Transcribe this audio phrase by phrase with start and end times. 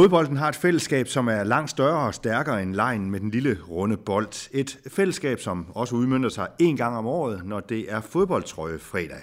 [0.00, 3.58] Fodbolden har et fællesskab, som er langt større og stærkere end lejen med den lille
[3.68, 4.50] runde bold.
[4.52, 9.18] Et fællesskab, som også udmyndter sig en gang om året, når det er fodboldtrøje fredag.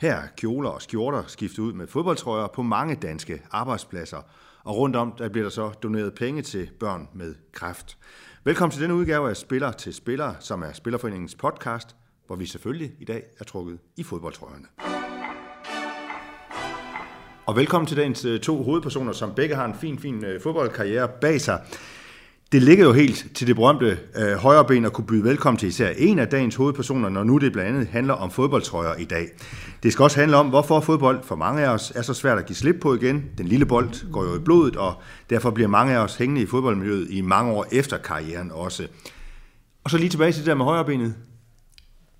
[0.00, 4.18] Her er kjoler og skjorter skiftet ud med fodboldtrøjer på mange danske arbejdspladser.
[4.64, 7.98] Og rundt om der bliver der så doneret penge til børn med kræft.
[8.44, 12.92] Velkommen til denne udgave af Spiller til Spiller, som er Spillerforeningens podcast, hvor vi selvfølgelig
[13.00, 15.01] i dag er trukket i fodboldtrøjerne.
[17.52, 21.08] Og velkommen til dagens øh, to hovedpersoner, som begge har en fin, fin øh, fodboldkarriere
[21.20, 21.60] bag sig.
[22.52, 25.90] Det ligger jo helt til det berømte øh, højreben at kunne byde velkommen til især
[25.96, 29.28] en af dagens hovedpersoner, når nu det blandt andet handler om fodboldtrøjer i dag.
[29.82, 32.46] Det skal også handle om, hvorfor fodbold for mange af os er så svært at
[32.46, 33.24] give slip på igen.
[33.38, 34.94] Den lille bold går jo i blodet, og
[35.30, 38.86] derfor bliver mange af os hængende i fodboldmiljøet i mange år efter karrieren også.
[39.84, 41.14] Og så lige tilbage til det der med højrebenet.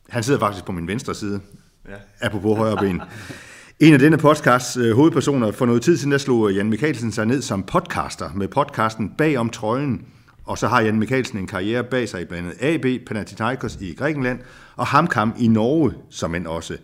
[0.09, 1.41] Han sidder faktisk på min venstre side,
[1.89, 1.97] ja.
[2.21, 3.01] apropos højreben.
[3.83, 7.27] En af denne podcasts øh, hovedpersoner for noget tid siden, der slog Jan Mikkelsen sig
[7.27, 10.07] ned som podcaster med podcasten Bag om trøjen.
[10.45, 13.95] Og så har Jan Mikkelsen en karriere bag sig i blandt andet AB, Panathinaikos i
[13.95, 14.41] Grækenland
[14.77, 16.77] og Hamkam i Norge, som end også.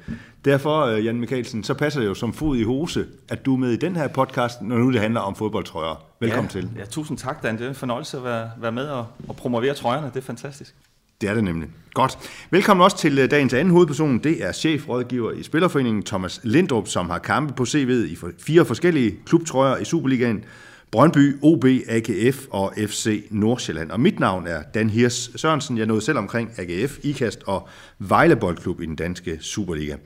[0.45, 3.59] Derfor, øh, Jan Mikkelsen, så passer det jo som fod i hose, at du er
[3.59, 6.05] med i den her podcast, når nu det handler om fodboldtrøjer.
[6.21, 6.71] Velkommen ja, til.
[6.79, 7.59] Ja, tusind tak, Dan.
[7.59, 10.07] Det er en fornøjelse at være, være med og, og promovere trøjerne.
[10.07, 10.75] Det er fantastisk.
[11.21, 11.69] Det er det nemlig.
[11.95, 12.19] Godt.
[12.51, 14.19] Velkommen også til øh, dagens anden hovedperson.
[14.19, 19.17] Det er chefrådgiver i Spillerforeningen Thomas Lindrup, som har kampe på CV'et i fire forskellige
[19.27, 20.45] klubtrøjer i Superligaen.
[20.91, 23.91] Brøndby, OB, AGF og FC Nordsjælland.
[23.91, 25.79] Og mit navn er Dan Hirs Sørensen.
[25.79, 29.97] Jeg nåede selv omkring AGF, IKAST og Vejle Boldklub i den danske Superliga.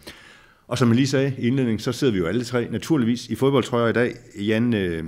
[0.68, 3.34] Og som jeg lige sagde i indledningen, så sidder vi jo alle tre naturligvis i
[3.34, 4.14] fodboldtrøjer i dag.
[4.38, 5.04] Jan, øh,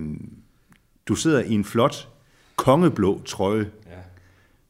[1.09, 2.09] du sidder i en flot
[2.57, 3.71] kongeblå trøje.
[3.87, 3.97] Ja.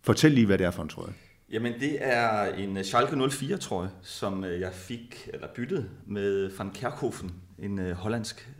[0.02, 1.12] Fortæl lige, hvad det er for en trøje.
[1.54, 6.70] Jamen det er en Schalke 04 trøje, som øh, jeg fik eller byttet med Van
[6.70, 8.50] Kerkhoven, en øh, hollandsk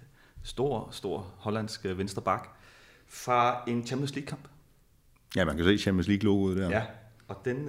[0.43, 2.49] stor, stor hollandsk øh, venstre bak
[3.09, 4.49] fra en Champions League kamp.
[5.37, 6.71] Ja, man kan se Champions League logoet der.
[6.71, 6.83] Ja,
[7.29, 7.67] og den,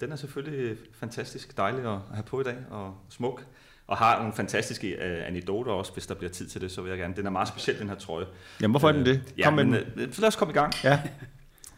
[0.00, 3.46] den er selvfølgelig fantastisk dejlig at have på i dag og smuk.
[3.86, 6.98] Og har nogle fantastiske anekdoter også, hvis der bliver tid til det, så vil jeg
[6.98, 7.14] gerne.
[7.16, 8.26] Den er meget speciel, den her trøje.
[8.60, 9.20] Jamen, hvorfor er den det?
[9.44, 10.72] Kom ja, men, med så lad os komme i gang.
[10.84, 11.02] Ja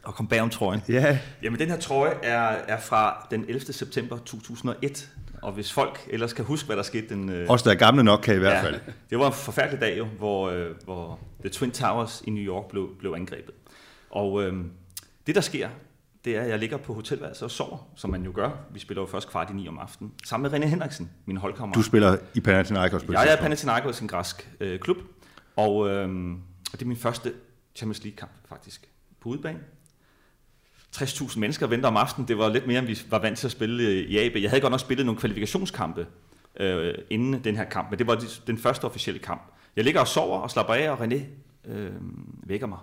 [0.08, 0.82] og kom bag om trøjen.
[0.88, 1.19] Ja.
[1.42, 3.72] Jamen, den her trøje er, er fra den 11.
[3.72, 5.10] september 2001.
[5.42, 7.28] Og hvis folk ellers kan huske, hvad der skete den...
[7.28, 8.80] Øh, Også der er gamle nok, kan i hvert ja, fald.
[9.10, 12.69] Det var en forfærdelig dag jo, hvor, øh, hvor The Twin Towers i New York
[12.69, 13.54] blev, blev angrebet.
[14.10, 14.64] Og øh,
[15.26, 15.69] det, der sker,
[16.25, 18.50] det er, at jeg ligger på hotelværelset og sover, som man jo gør.
[18.70, 20.12] Vi spiller jo først kvart i ni om aftenen.
[20.25, 21.75] Sammen med René Henriksen, min holdkammerat.
[21.75, 24.96] Du spiller i Panathinaikos på Jeg er Panathinaikos, en græsk øh, klub.
[25.56, 26.30] Og, øh,
[26.72, 27.32] og det er min første
[27.75, 28.88] Champions League-kamp, faktisk.
[29.20, 29.58] På udebane.
[30.97, 32.28] 60.000 mennesker venter om aftenen.
[32.28, 34.37] Det var lidt mere, end vi var vant til at spille i AB.
[34.37, 36.06] Jeg havde godt nok spillet nogle kvalifikationskampe
[36.60, 39.43] øh, inden den her kamp, men det var den første officielle kamp.
[39.76, 41.21] Jeg ligger og sover og slapper af, og René
[41.69, 41.93] øh,
[42.47, 42.78] vækker mig.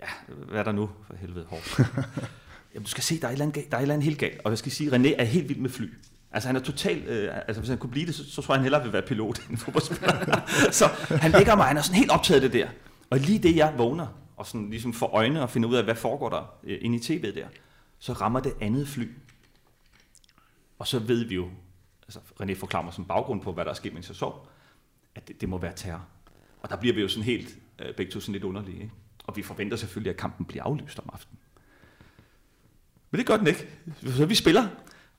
[0.00, 0.90] Ja, hvad er der nu?
[1.06, 1.78] For helvede, hårdt.
[2.74, 4.18] Jamen, du skal se, der er, et eller andet, der er et eller andet helt
[4.18, 4.40] galt.
[4.44, 5.88] Og jeg skal sige, René er helt vild med fly.
[6.32, 8.58] Altså han er totalt, øh, altså hvis han kunne blive det, så, så tror jeg,
[8.58, 10.40] han hellere vil være pilot end fodboldspiller.
[10.80, 12.68] så han ligger mig, han er sådan helt optaget af det der.
[13.10, 15.94] Og lige det, jeg vågner, og sådan ligesom får øjne og finde ud af, hvad
[15.94, 17.48] foregår der øh, inde i tv'et der,
[17.98, 19.08] så rammer det andet fly.
[20.78, 21.48] Og så ved vi jo,
[22.02, 24.48] altså René forklarer mig som baggrund på, hvad der er sket, mens jeg sov,
[25.14, 26.06] at det, det må være terror.
[26.62, 28.82] Og der bliver vi jo sådan helt, øh, begge to sådan lidt underlige.
[28.82, 28.92] Ikke?
[29.24, 31.38] Og vi forventer selvfølgelig, at kampen bliver aflyst om aftenen.
[33.10, 33.68] Men det gør den ikke.
[34.16, 34.68] Så vi spiller,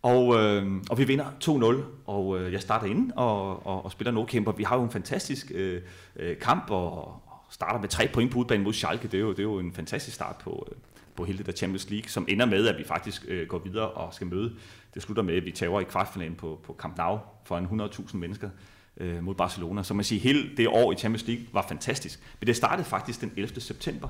[0.02, 4.12] og, øh, og vi vinder 2-0, og øh, jeg starter ind og, og, og spiller
[4.12, 4.52] no kæmper.
[4.52, 5.82] Vi har jo en fantastisk øh,
[6.16, 7.22] øh kamp, og,
[7.56, 9.08] starter med tre point på udbanen mod Schalke.
[9.08, 10.78] Det er jo, det er jo en fantastisk start på, øh,
[11.16, 13.90] på hele det der Champions League, som ender med, at vi faktisk øh, går videre
[13.90, 14.56] og skal møde.
[14.94, 18.18] Det slutter med, at vi tager i kvartfinalen på, på Camp Nou for en 100.000
[18.18, 18.50] mennesker
[18.97, 19.84] øh, mod Barcelona.
[19.84, 22.20] Så man siger, hele det år i Champions League var fantastisk.
[22.40, 23.62] Men det startede faktisk den 11.
[23.62, 24.09] september.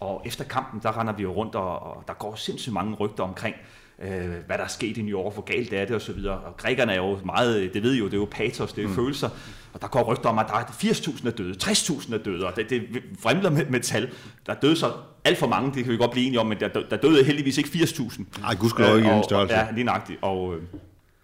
[0.00, 3.24] Og efter kampen, der render vi jo rundt, og, og der går sindssygt mange rygter
[3.24, 3.56] omkring,
[4.02, 6.12] øh, hvad der er sket i New York, hvor galt det er det og så
[6.12, 6.38] videre.
[6.38, 8.88] Og grækerne er jo meget, det ved I jo, det er jo patos, det er
[8.88, 8.94] mm.
[8.94, 9.28] følelser.
[9.72, 12.56] Og der går rygter om, at der er 80.000 er døde, 60.000 er døde, og
[12.56, 12.82] det, det
[13.22, 14.10] vrimler med, med tal.
[14.46, 14.92] Der døde så
[15.24, 17.58] alt for mange, det kan vi godt blive enige om, men der, der døde heldigvis
[17.58, 18.40] ikke 80.000.
[18.40, 19.54] Nej, gudskelov ikke øh, en størrelse.
[19.54, 20.18] Ja, lige nøjagtigt.
[20.22, 20.62] Og, øh,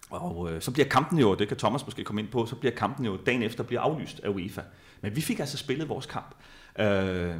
[0.09, 2.75] og øh, så bliver kampen jo, det kan Thomas måske komme ind på, så bliver
[2.75, 4.61] kampen jo dagen efter bliver aflyst af UEFA.
[5.01, 6.35] Men vi fik altså spillet vores kamp.
[6.79, 7.35] Øh,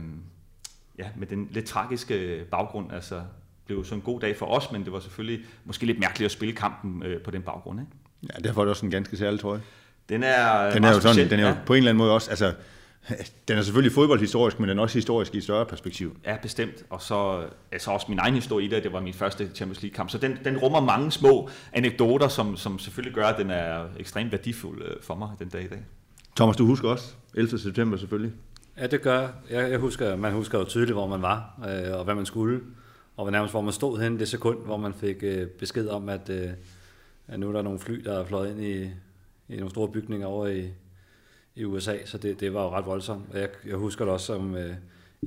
[0.98, 3.22] ja, med den lidt tragiske baggrund, altså
[3.66, 6.32] blev så en god dag for os, men det var selvfølgelig måske lidt mærkeligt at
[6.32, 7.80] spille kampen øh, på den baggrund.
[7.80, 7.92] Ikke?
[8.24, 9.62] Ja, derfor er det også en ganske særlig trøje.
[10.10, 11.58] Den er, den er jo sådan, den er jo ja.
[11.66, 12.54] på en eller anden måde også, altså,
[13.48, 16.18] den er selvfølgelig fodboldhistorisk, men den er også historisk i et større perspektiv.
[16.26, 16.84] Ja, bestemt.
[16.90, 20.10] Og så altså også min egen historie i det, det var min første Champions League-kamp.
[20.10, 24.32] Så den, den rummer mange små anekdoter, som, som selvfølgelig gør, at den er ekstremt
[24.32, 25.80] værdifuld øh, for mig den dag i dag.
[26.36, 27.60] Thomas, du husker også 11.
[27.60, 28.32] september selvfølgelig.
[28.78, 29.72] Ja, det gør jeg.
[29.72, 32.62] Jeg husker, man husker jo tydeligt, hvor man var, øh, og hvad man skulle,
[33.16, 36.30] og nærmest hvor man stod hen det sekund, hvor man fik øh, besked om, at,
[36.30, 36.50] øh,
[37.28, 38.84] at nu er der nogle fly, der er fløjet ind i,
[39.54, 40.70] i nogle store bygninger over i,
[41.56, 43.24] i USA, så det, det var jo ret voldsomt.
[43.34, 44.76] Jeg, jeg husker det også, som øh,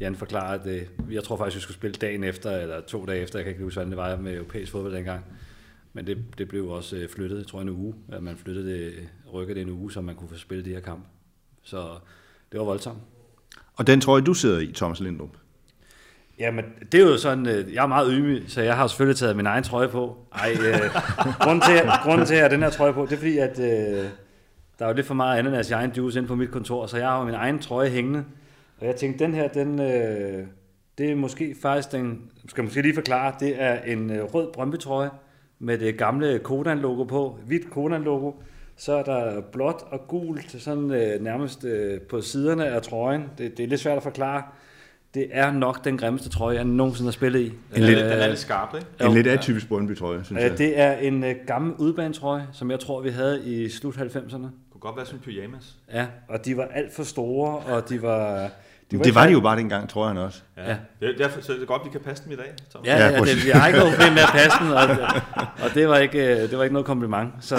[0.00, 3.22] Jan forklarede, at det, jeg tror faktisk, vi skulle spille dagen efter, eller to dage
[3.22, 5.24] efter, jeg kan ikke huske, hvordan det var med europæisk fodbold dengang.
[5.92, 8.96] Men det, det blev også øh, flyttet, jeg tror en uge, at man flyttede øh,
[8.96, 11.06] det, rykkede det en uge, så man kunne få spillet de her kamp.
[11.62, 11.98] Så
[12.52, 12.98] det var voldsomt.
[13.80, 15.36] Og den tror jeg, du sidder i, Thomas Lindrup?
[16.38, 19.36] Jamen, det er jo sådan, øh, jeg er meget ydmyg, så jeg har selvfølgelig taget
[19.36, 20.16] min egen trøje på.
[20.34, 20.80] Ej, øh,
[21.40, 23.58] grunden, til, grunden til, at jeg har den her trøje på, det er fordi, at
[23.58, 24.04] øh,
[24.78, 26.96] der er jo lidt for meget ananas i egen juice inde på mit kontor, så
[26.96, 28.24] jeg har jo min egen trøje hængende.
[28.80, 30.46] Og jeg tænkte, den her, den, øh,
[30.98, 35.10] det er måske faktisk den, skal måske lige forklare, det er en øh, rød Brøndby-trøje
[35.58, 38.32] med det gamle Kodan-logo på, hvidt Kodan-logo.
[38.80, 43.24] Så er der blåt og gult, sådan øh, nærmest øh, på siderne af trøjen.
[43.38, 44.42] Det, det er lidt svært at forklare.
[45.14, 47.44] Det er nok den grimmeste trøje, jeg nogensinde har spillet i.
[47.46, 48.86] En lidt, den er lidt skarp, ikke?
[49.04, 50.58] En lidt atypisk Brøndby-trøje, synes jeg.
[50.58, 54.42] Det er en øh, gammel udbanetrøje, som jeg tror, vi havde i slut 90'erne.
[54.42, 55.76] Det kunne godt være sådan en pyjamas.
[55.92, 58.50] Ja, og de var alt for store, og de var...
[58.90, 60.42] De var det var de jo bare dengang, tror jeg også.
[60.56, 60.70] Ja.
[60.70, 60.76] ja.
[61.00, 62.52] Det er derfor, så det er godt, vi kan passe dem i dag.
[62.72, 62.84] Tom.
[62.84, 64.82] Ja, ja, ja det, jeg har ikke noget problem med at passe dem, og,
[65.64, 67.30] og det, var ikke, det var ikke noget kompliment.
[67.40, 67.56] Så,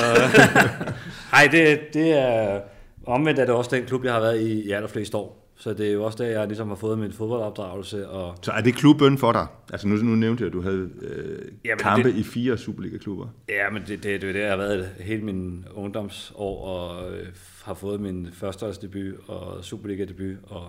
[1.34, 2.60] nej, det, det er...
[3.06, 5.42] Omvendt er det også den klub, jeg har været i i allerflest år.
[5.62, 8.10] Så det er jo også der, jeg ligesom har fået min fodboldopdragelse.
[8.10, 8.38] Og...
[8.42, 9.48] Så er det klubben for dig?
[9.72, 13.28] Altså nu, nu nævnte jeg, at du havde øh, ja, kampe det, i fire Superliga-klubber.
[13.50, 17.28] Ja, men det, det, det er det, jeg har været hele min ungdomsår, og øh,
[17.64, 20.64] har fået min førsteårsdebut og Superliga-debut og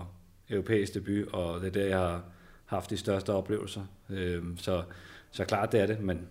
[0.49, 2.23] europæisk debut, og det er der, jeg har
[2.65, 3.81] haft de største oplevelser.
[4.09, 4.83] Øh, så,
[5.31, 6.27] så klart det er det, men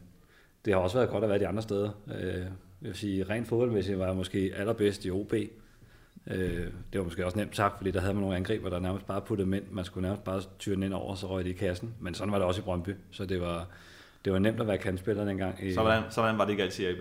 [0.64, 1.90] det har også været godt at være de andre steder.
[2.20, 2.40] Øh,
[2.82, 5.34] jeg vil sige, rent fodboldmæssigt var jeg måske allerbedst i OB,
[6.26, 9.06] Øh, det var måske også nemt sagt, fordi der havde man nogle angriber, der nærmest
[9.06, 9.64] bare puttede mænd.
[9.70, 11.94] Man skulle nærmest bare tyre den ind over, så røg det i kassen.
[12.00, 13.66] Men sådan var det også i Brøndby, så det var,
[14.24, 15.66] det var nemt at være kandspiller dengang.
[15.66, 16.98] I, så, hvordan, så hvordan var det ikke altid i AB?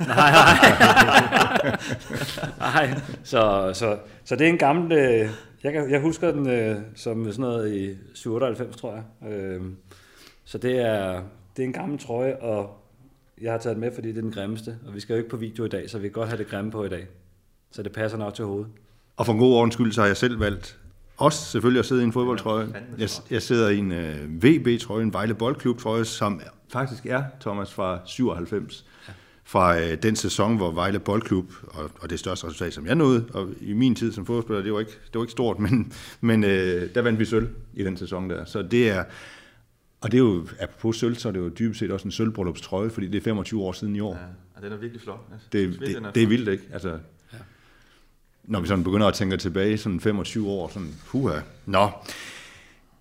[0.00, 1.76] nej, nej.
[2.90, 3.00] nej.
[3.24, 5.30] Så, så, så det er en gammel...
[5.62, 9.32] Jeg, kan, jeg husker den øh, som sådan noget i 97, tror jeg.
[9.32, 9.62] Øh,
[10.44, 11.22] så det er,
[11.56, 12.76] det er en gammel trøje, og
[13.40, 14.78] jeg har taget den med, fordi det er den grimmeste.
[14.86, 16.46] Og vi skal jo ikke på video i dag, så vi kan godt have det
[16.46, 17.06] grimme på i dag.
[17.70, 18.70] Så det passer nok til hovedet.
[19.16, 20.78] Og for en god ordens skyld, så har jeg selv valgt
[21.16, 22.68] også selvfølgelig at sidde i en fodboldtrøje.
[22.98, 27.98] Jeg, jeg sidder i en øh, VB-trøje, en Vejle Boldklub-trøje, som faktisk er, Thomas, fra
[28.04, 28.86] 97.
[29.54, 29.58] Ja.
[29.58, 33.26] Fra uh, den sæson, hvor Vejle Boldklub, og, og det største resultat, som jeg nåede,
[33.34, 36.44] og i min tid som fodboldspiller, det var ikke, det var ikke stort, men, men
[36.44, 36.50] uh,
[36.94, 38.44] der vandt vi sølv i den sæson der.
[38.44, 39.04] Så det er,
[40.00, 42.90] og det er jo, apropos sølv, så er det jo dybest set også en sølvbryllupstrøje,
[42.90, 44.14] fordi det er 25 år siden i år.
[44.14, 44.24] Ja,
[44.56, 45.20] og den er virkelig flot.
[45.32, 46.64] Altså, det, det, det, det er vildt, ikke?
[46.72, 46.98] Altså,
[48.44, 51.40] når vi sådan begynder at tænke tilbage, sådan 25 år, sådan, puha.
[51.66, 51.90] Nå.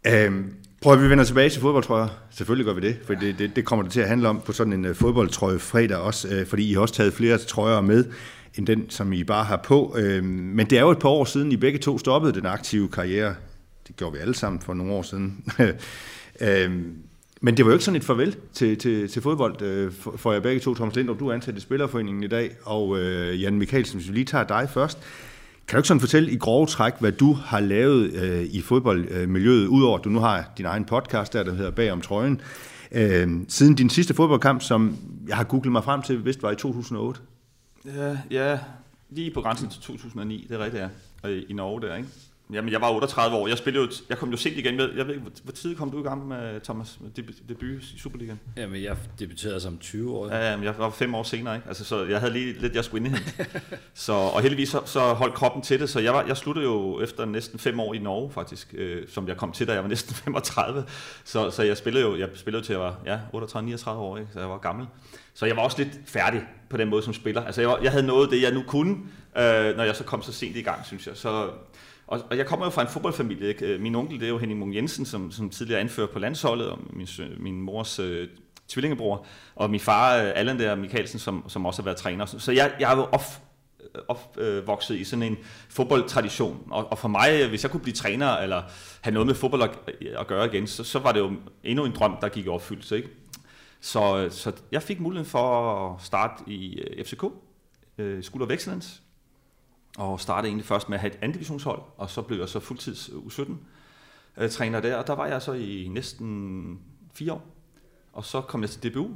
[0.08, 2.08] Øhm, prøv at vi vender tilbage til fodboldtrøjer.
[2.32, 4.52] Selvfølgelig gør vi det, for det, det, det kommer det til at handle om på
[4.52, 8.06] sådan en uh, fodboldtrøje fredag også, uh, fordi I har også taget flere trøjer med,
[8.56, 9.96] end den, som I bare har på.
[9.98, 12.90] Uh, men det er jo et par år siden, I begge to stoppede den aktive
[12.90, 13.36] karriere.
[13.88, 15.44] Det gjorde vi alle sammen for nogle år siden.
[15.60, 16.72] uh,
[17.42, 20.34] men det var jo ikke sådan et farvel til, til, til fodbold uh, for, for
[20.34, 20.76] jer begge to.
[20.76, 24.14] Thomas Lindrup, du er ansat i Spillerforeningen i dag, og uh, Jan Mikkelsen, hvis vi
[24.14, 24.98] lige tager dig først.
[25.70, 29.68] Kan du ikke sådan fortælle i grove træk, hvad du har lavet øh, i fodboldmiljøet,
[29.68, 32.42] udover at du nu har din egen podcast der, der hedder Bag om trøjen,
[32.92, 34.98] øh, siden din sidste fodboldkamp, som
[35.28, 37.22] jeg har googlet mig frem til, vist var i 2008?
[37.86, 38.60] Ja, ja,
[39.10, 40.84] lige på grænsen til 2009, det er rigtigt,
[41.24, 41.30] ja.
[41.50, 42.10] I Norge der, ikke?
[42.54, 43.48] Jamen, jeg var 38 år.
[43.48, 44.90] Jeg, spillede jo, jeg kom jo sent igen med.
[44.96, 47.00] Jeg ved ikke, hvor, hvor tid kom du i gang med, Thomas,
[47.50, 48.40] debut i Superligaen?
[48.58, 50.28] Jamen, jeg debuterede som 20 år.
[50.28, 51.68] Ja, jamen, jeg var fem år senere, ikke?
[51.68, 53.16] Altså, så jeg havde lige lidt, jeg skulle ind
[53.94, 57.02] så, Og heldigvis så, så holdt kroppen til det, så jeg, var, jeg sluttede jo
[57.02, 59.90] efter næsten fem år i Norge, faktisk, øh, som jeg kom til, da jeg var
[59.90, 60.86] næsten 35.
[61.24, 64.30] Så, så jeg spillede jo jeg spillede til at være ja, 38-39 år, ikke?
[64.34, 64.88] så jeg var gammel.
[65.34, 67.46] Så jeg var også lidt færdig på den måde som spiller.
[67.46, 68.92] Altså, jeg, var, jeg havde nået det, jeg nu kunne,
[69.38, 71.18] øh, når jeg så kom så sent i gang, synes jeg.
[71.18, 71.50] Så
[72.10, 73.48] og, og jeg kommer jo fra en fodboldfamilie.
[73.48, 73.66] Ikke?
[73.66, 76.70] Øh, min onkel det er jo Henning Mung Jensen, som, som tidligere anfører på landsholdet,
[76.70, 78.28] og min, min mors øh,
[78.68, 79.26] tvillingebror,
[79.56, 82.26] og min far øh, Allan der Mikkelsen, som, som også har været træner.
[82.26, 83.22] Så jeg, jeg er jo op,
[84.08, 85.38] opvokset øh, i sådan en
[85.70, 86.68] fodboldtradition.
[86.72, 88.64] Og, og for mig, øh, hvis jeg kunne blive træner, eller
[89.02, 91.32] have noget med fodbold at, at gøre igen, så, så var det jo
[91.64, 92.98] endnu en drøm, der gik i opfyldelse.
[92.98, 93.10] Ikke?
[93.82, 97.24] Så, øh, så jeg fik muligheden for at starte i FCK,
[97.98, 99.02] øh, School of Excellence,
[100.00, 102.60] og startede egentlig først med at have et anden divisionshold, og så blev jeg så
[102.60, 103.52] fuldtids U17
[104.38, 106.80] øh, træner der, og der var jeg så i næsten
[107.14, 107.46] fire år.
[108.14, 109.08] Og så kom jeg til DBU,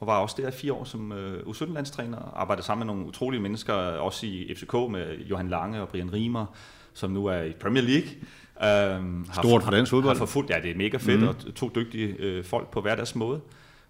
[0.00, 3.40] og var også der i fire år som øh, U17-landstræner, arbejdede sammen med nogle utrolige
[3.40, 6.46] mennesker, også i FCK med Johan Lange og Brian Rimer,
[6.92, 8.10] som nu er i Premier League.
[8.96, 10.16] Øhm, Stort for dansk fodbold.
[10.16, 11.28] Har forfulgt, ja, det er mega fedt, mm.
[11.28, 13.40] og to dygtige øh, folk på hver deres måde.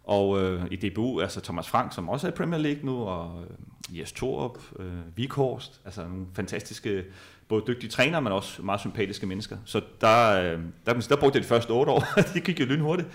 [0.04, 3.42] Og øh, i DBU, altså Thomas Frank, som også er i Premier League nu, og
[3.42, 7.04] øh, Jes Torup, øh, Vikhorst, altså nogle fantastiske,
[7.48, 9.56] både dygtige trænere, men også meget sympatiske mennesker.
[9.64, 12.04] Så der, øh, der, der brugte jeg de første otte år,
[12.34, 13.08] det gik jo lynhurtigt.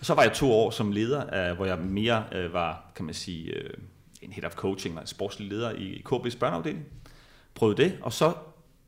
[0.00, 3.04] Og så var jeg to år som leder, øh, hvor jeg mere øh, var, kan
[3.04, 3.70] man sige, øh,
[4.22, 6.84] en head of coaching, en sportslig leder i, i KB's børneafdeling.
[7.54, 8.32] Prøvede det, og så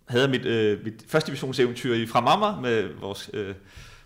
[0.08, 3.54] havde jeg mit, øh, mit første divisionseventyr i Framama med vores, øh,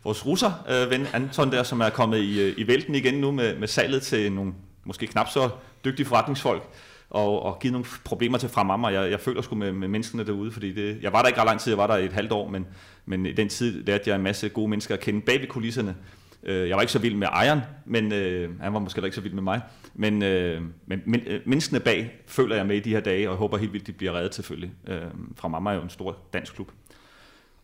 [0.04, 3.30] vores russer øh, ven Anton der, som er kommet i, øh, i vælten igen nu
[3.30, 4.52] med, med salget til nogle
[4.84, 5.50] måske knap så
[5.84, 6.62] dygtige forretningsfolk
[7.10, 8.88] og, og givet nogle problemer til Framama.
[8.88, 11.46] Jeg, jeg føler sgu med, med menneskene derude, fordi det, jeg var der ikke ret
[11.46, 12.66] lang tid, jeg var der i et halvt år, men,
[13.06, 15.96] men i den tid lærte jeg en masse gode mennesker at kende bag ved kulisserne.
[16.42, 19.20] Øh, jeg var ikke så vild med ejeren, men øh, han var måske ikke så
[19.20, 19.60] vild med mig.
[19.94, 23.32] Men, øh, men, men øh, menneskene bag føler jeg med i de her dage, og
[23.32, 24.70] jeg håber helt vildt, de bliver reddet selvfølgelig.
[24.88, 25.00] Øh,
[25.36, 26.70] fra mamma er jo en stor dansk klub.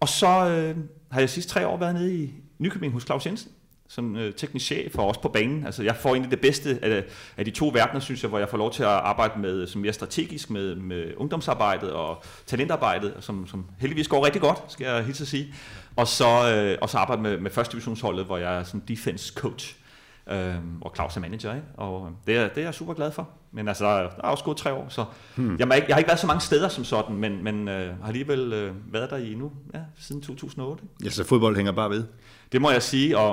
[0.00, 0.76] Og så øh,
[1.14, 3.50] har jeg sidste tre år været nede i Nykøbing hos Claus Jensen,
[3.88, 5.66] som øh, teknisk chef og også på banen.
[5.66, 7.04] Altså, jeg får egentlig det bedste af,
[7.36, 9.80] af de to verdener, synes jeg, hvor jeg får lov til at arbejde med som
[9.80, 15.04] mere strategisk med, med ungdomsarbejdet og talentarbejdet, som, som heldigvis går rigtig godt, skal jeg
[15.04, 15.54] hilse at sige.
[15.96, 19.32] Og så, øh, og så arbejde med, med første divisionsholdet, hvor jeg er sådan defense
[19.34, 19.76] coach.
[20.30, 21.66] Øh, og Claus er manager, ikke?
[21.76, 23.28] og det er, det er jeg super glad for.
[23.52, 25.04] Men altså, der er også gået tre år, så
[25.36, 25.56] hmm.
[25.58, 28.52] jeg, jeg har ikke været så mange steder som sådan, men, men øh, har alligevel
[28.52, 30.82] øh, været der i nu, ja, siden 2008.
[31.04, 32.04] Ja, så fodbold hænger bare ved?
[32.52, 33.30] Det må jeg sige, og,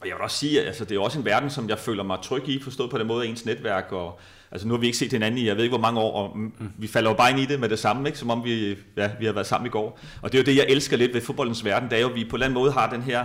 [0.00, 2.02] og jeg vil også sige, at altså, det er også en verden, som jeg føler
[2.02, 4.18] mig tryg i, forstået på den måde ens netværk, og
[4.50, 6.38] altså nu har vi ikke set hinanden i, jeg ved ikke hvor mange år, og
[6.38, 8.18] mm, vi falder jo bare ind i det med det samme, ikke?
[8.18, 9.98] som om vi, ja, vi har været sammen i går.
[10.22, 12.14] Og det er jo det, jeg elsker lidt ved fodboldens verden, det er jo, at
[12.14, 13.24] vi på en eller anden måde har den her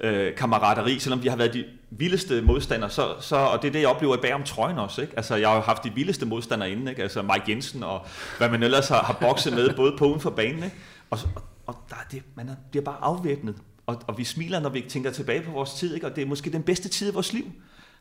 [0.00, 3.80] øh, kammerateri, selvom vi har været de vildeste modstandere, så, så, og det er det,
[3.80, 5.02] jeg oplever bag om trøjen også.
[5.02, 5.12] Ikke?
[5.16, 7.02] Altså, jeg har jo haft de vildeste modstandere inden, ikke?
[7.02, 8.06] altså Mike Jensen og
[8.38, 10.64] hvad man ellers har, har bokset med, både på uden for banen.
[10.64, 10.76] Ikke?
[11.10, 13.54] Og, og, og der er det, man er, bliver bare afvæbnet,
[13.86, 16.06] og, og vi smiler, når vi tænker tilbage på vores tid, ikke?
[16.06, 17.52] og det er måske den bedste tid i vores liv.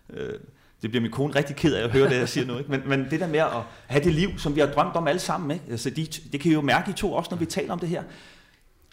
[0.10, 0.34] Øh,
[0.82, 2.58] det bliver min kone rigtig ked af at høre det, jeg siger nu.
[2.58, 2.72] Ikke?
[2.72, 3.50] Men, men det der med at
[3.88, 5.66] have det liv, som vi har drømt om alle sammen, ikke?
[5.72, 7.90] Altså, de, det kan I jo mærke i to også, når vi taler om det
[7.90, 8.04] her.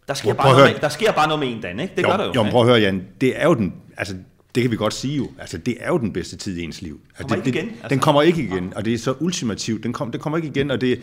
[0.09, 1.95] Der sker, bare noget, med, der sker bare noget med en Dan, ikke?
[1.97, 2.33] Det jo, gør der jo.
[2.35, 3.07] Jo, prøv at høre, Jan.
[3.21, 4.15] Det er jo den, altså,
[4.55, 5.29] det kan vi godt sige jo.
[5.39, 7.01] Altså, det er jo den bedste tid i ens liv.
[7.09, 7.69] Altså, kommer det, ikke igen.
[7.69, 7.89] Altså.
[7.89, 9.83] Den kommer ikke igen, og det er så ultimativt.
[9.83, 11.01] Den, kom, den kommer ikke igen, og det,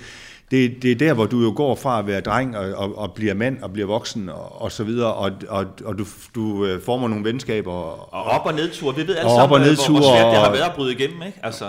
[0.51, 3.13] det, det er der, hvor du jo går fra at være dreng og, og, og
[3.13, 6.05] bliver mand og bliver voksen og, og så videre, og, og, og du,
[6.35, 7.71] du øh, former nogle venskaber.
[7.71, 8.91] Og, og op- og nedtur.
[8.91, 11.21] Vi ved alle og sammen, nedtur, hvor, hvor svært det har været at bryde igennem,
[11.21, 11.39] ikke?
[11.43, 11.65] Altså...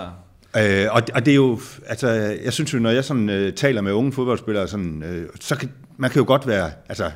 [0.57, 2.07] Øh, og, og det er jo, altså,
[2.43, 5.71] jeg synes jo, når jeg sådan øh, taler med unge fodboldspillere, sådan, øh, så kan,
[5.97, 7.11] man kan jo godt være, altså,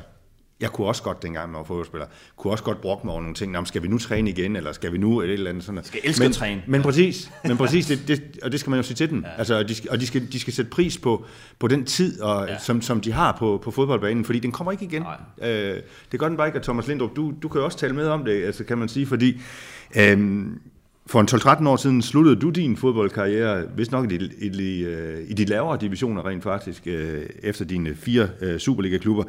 [0.60, 3.34] jeg kunne også godt, dengang jeg var fodboldspiller, kunne også godt brokke mig over nogle
[3.34, 3.52] ting.
[3.52, 5.86] Nå, skal vi nu træne igen, eller skal vi nu et eller andet sådan noget.
[5.86, 6.62] Skal elske men, at træne.
[6.66, 9.24] Men præcis, men præcis det, det, og det skal man jo sige til dem.
[9.24, 9.38] Ja.
[9.38, 11.24] Altså, og de, skal, og de, skal, de skal sætte pris på,
[11.58, 12.58] på den tid, og, ja.
[12.58, 15.04] som, som de har på, på fodboldbanen, fordi den kommer ikke igen.
[15.42, 15.76] Øh,
[16.12, 18.06] det gør den bare ikke, at Thomas Lindrup, du, du kan jo også tale med
[18.06, 19.40] om det, altså, kan man sige, fordi
[19.96, 20.46] øh,
[21.10, 25.24] for en 12-13 år siden sluttede du din fodboldkarriere, hvis nok i i, de, øh,
[25.28, 29.24] i de lavere divisioner rent faktisk, øh, efter dine fire øh, Superliga-klubber.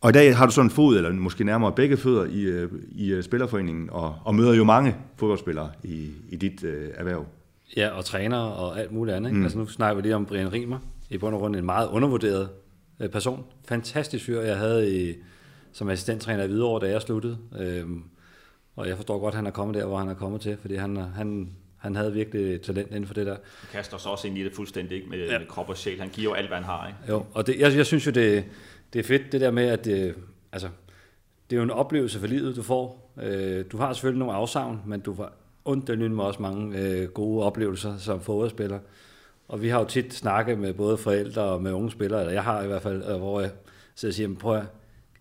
[0.00, 2.70] Og i dag har du sådan en fod, eller måske nærmere begge fødder i, øh,
[2.92, 7.26] i øh, Spillerforeningen, og, og møder jo mange fodboldspillere i, i dit øh, erhverv.
[7.76, 9.30] Ja, og træner og alt muligt andet.
[9.30, 9.38] Ikke?
[9.38, 9.44] Mm.
[9.44, 10.78] Altså nu snakker vi lige om Brian Riemer,
[11.10, 12.48] i bund og grund en meget undervurderet
[13.00, 13.44] øh, person.
[13.68, 15.14] Fantastisk fyr, jeg havde i,
[15.72, 17.38] som assistenttræner i Hvidovre, da jeg sluttede.
[17.60, 18.02] Øhm,
[18.76, 20.74] og jeg forstår godt, at han er kommet der, hvor han er kommet til, fordi
[20.74, 23.36] han, han, han havde virkelig talent inden for det der.
[23.60, 25.10] Han kaster sig også ind i det fuldstændig ikke?
[25.10, 25.38] Med, ja.
[25.38, 26.00] med krop og sjæl.
[26.00, 26.86] Han giver jo alt, hvad han har.
[26.86, 26.98] Ikke?
[27.08, 28.44] Jo, og det, jeg, jeg synes jo, det,
[28.92, 30.14] det er fedt, det der med, at det,
[30.52, 30.68] altså,
[31.50, 33.12] det er jo en oplevelse for livet, du får.
[33.22, 35.32] Øh, du har selvfølgelig nogle afsavn, men du får
[35.64, 38.78] ondt med også mange øh, gode oplevelser som fodboldspiller.
[39.48, 42.44] Og vi har jo tit snakket med både forældre og med unge spillere, eller jeg
[42.44, 43.50] har i hvert fald, øh, hvor jeg
[43.94, 44.64] sidder og siger, prøv at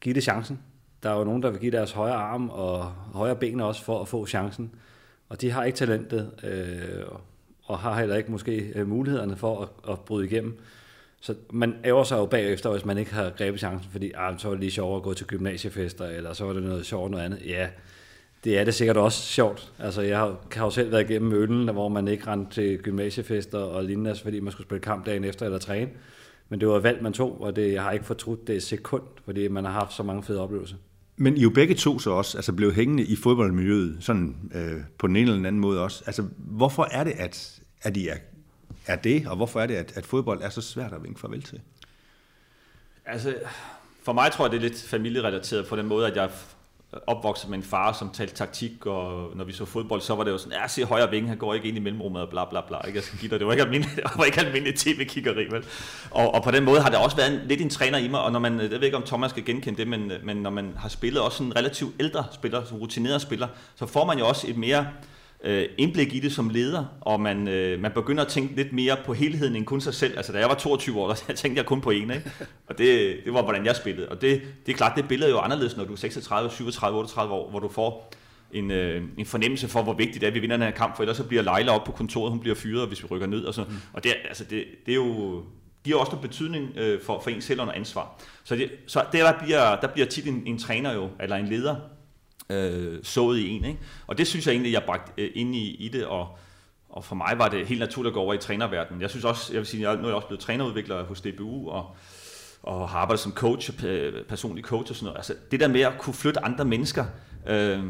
[0.02, 0.60] give det chancen.
[1.04, 2.84] Der er jo nogen, der vil give deres højre arm og
[3.14, 4.72] højre ben også for at få chancen.
[5.30, 7.04] Og de har ikke talentet, øh,
[7.64, 10.60] og har heller ikke måske øh, mulighederne for at, at bryde igennem.
[11.22, 14.48] Så man ærger sig jo bagefter, hvis man ikke har grebet chancen, fordi ah, så
[14.48, 17.24] var det lige sjovere at gå til gymnasiefester, eller så var det noget sjovt noget
[17.24, 17.40] andet.
[17.46, 17.68] Ja,
[18.44, 19.74] det er det sikkert også sjovt.
[19.80, 23.58] Altså, jeg har, har jo selv været igennem møllen, hvor man ikke rendte til gymnasiefester
[23.58, 25.90] og lignende, altså, fordi man skulle spille kamp dagen efter eller træne.
[26.50, 29.48] Men det var valg, man tog, og det, jeg har ikke fortrudt det sekund, fordi
[29.48, 30.76] man har haft så mange fede oplevelser.
[31.18, 35.08] Men I jo begge to så også altså blev hængende i fodboldmiljøet, sådan øh, på
[35.08, 36.04] den ene eller den anden måde også.
[36.06, 38.16] Altså, hvorfor er det, at, at I er
[38.90, 41.44] er det, og hvorfor er det, at, at fodbold er så svært at vinke farvel
[41.44, 41.62] til?
[43.06, 43.36] Altså,
[44.04, 46.30] for mig tror jeg, det er lidt familierelateret på den måde, at jeg
[47.08, 50.32] opvokset med en far, som talte taktik, og når vi så fodbold, så var det
[50.32, 52.62] jo sådan, ja, se højre vinge, han går ikke ind i mellemrummet, og bla bla
[52.68, 52.78] bla.
[52.78, 52.98] Ikke?
[52.98, 55.66] Altså, jeg skal give dig, det var ikke almindeligt, det var ikke almindeligt tv-kiggeri, vel?
[56.12, 58.22] Og, og, på den måde har det også været en, lidt en træner i mig,
[58.22, 60.74] og når man, jeg ved ikke om Thomas skal genkende det, men, men når man
[60.78, 64.48] har spillet også en relativt ældre spiller, som rutineret spiller, så får man jo også
[64.50, 64.88] et mere
[65.44, 68.98] øh, indblik i det som leder, og man, øh, man begynder at tænke lidt mere
[69.06, 70.18] på helheden end kun sig selv.
[70.18, 72.32] Altså da jeg var 22 år, der tænkte jeg kun på en, ikke?
[72.68, 74.10] og det, det var hvordan jeg spillede.
[74.10, 77.00] Og det, det er klart, det billede er jo anderledes, når du er 36, 37,
[77.00, 78.14] 38 år, hvor du får
[78.52, 80.96] en, øh, en fornemmelse for, hvor vigtigt det er, at vi vinder den her kamp,
[80.96, 83.44] for ellers så bliver Leila op på kontoret, hun bliver fyret, hvis vi rykker ned.
[83.44, 83.64] Og, så.
[83.64, 83.76] Mm.
[83.94, 85.44] og det, altså det, det er jo
[85.84, 88.22] giver også noget betydning øh, for, for en selv under ansvar.
[88.44, 91.76] Så, det, så der, bliver, der bliver tit en, en træner jo, eller en leder,
[92.50, 93.66] øh, sået i en.
[93.66, 93.80] Ikke?
[94.08, 96.38] Og det synes jeg egentlig, jeg bragte øh, ind i, i det, og,
[96.90, 99.02] og for mig var det helt naturligt at gå over i trænerverdenen.
[99.02, 101.70] Jeg synes også, jeg vil sige, jeg, nu er jeg også blevet trænerudvikler hos DBU,
[101.70, 101.96] og,
[102.64, 103.72] og har arbejdet som coach,
[104.30, 105.18] personlig coach og sådan noget.
[105.18, 107.06] Altså det der med at kunne flytte andre mennesker
[107.48, 107.84] øh,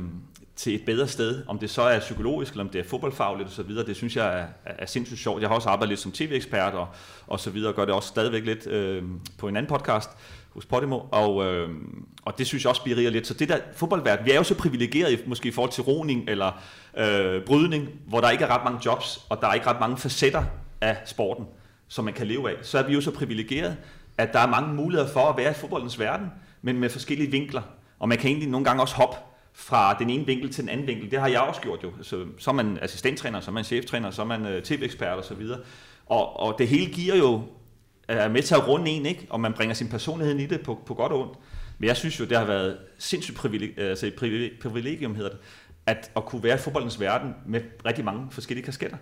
[0.56, 3.54] til et bedre sted, om det så er psykologisk, eller om det er fodboldfagligt og
[3.54, 5.42] så videre, det synes jeg er, er sindssygt sjovt.
[5.42, 6.88] Jeg har også arbejdet lidt som tv-ekspert og,
[7.28, 9.04] og så videre, og gør det også stadigvæk lidt øh,
[9.38, 10.10] på en anden podcast
[10.50, 11.70] hos Podimo, og, øh,
[12.26, 13.28] og det synes jeg også bliver lidt.
[13.28, 16.62] Så det der fodboldverden, vi er jo så privilegeret måske i forhold til roning eller
[16.98, 19.98] øh, brydning, hvor der ikke er ret mange jobs, og der er ikke ret mange
[19.98, 20.44] facetter
[20.82, 21.46] af sporten,
[21.88, 22.56] som man kan leve af.
[22.62, 23.78] Så er vi jo så privilegeret,
[24.18, 26.28] at der er mange muligheder for at være i fodboldens verden,
[26.62, 27.62] men med forskellige vinkler.
[28.00, 29.18] Og man kan egentlig nogle gange også hoppe
[29.54, 31.12] fra den ene vinkel til den anden vinkel.
[31.12, 31.92] Det har jeg også gjort jo.
[32.02, 35.24] Så, så er man assistenttræner, så er man cheftræner, så er man øh, tv-ekspert og
[35.24, 35.60] så videre.
[36.06, 37.42] Og, og det hele giver jo
[38.18, 39.28] er med til at runde en, ikke?
[39.30, 41.38] og man bringer sin personlighed i det på, på godt og ondt.
[41.78, 44.14] Men jeg synes jo, det har været sindssygt privilegium, altså et
[44.62, 45.40] privilegium hedder det,
[45.86, 48.98] at, at kunne være i fodboldens verden med rigtig mange forskellige kasketter.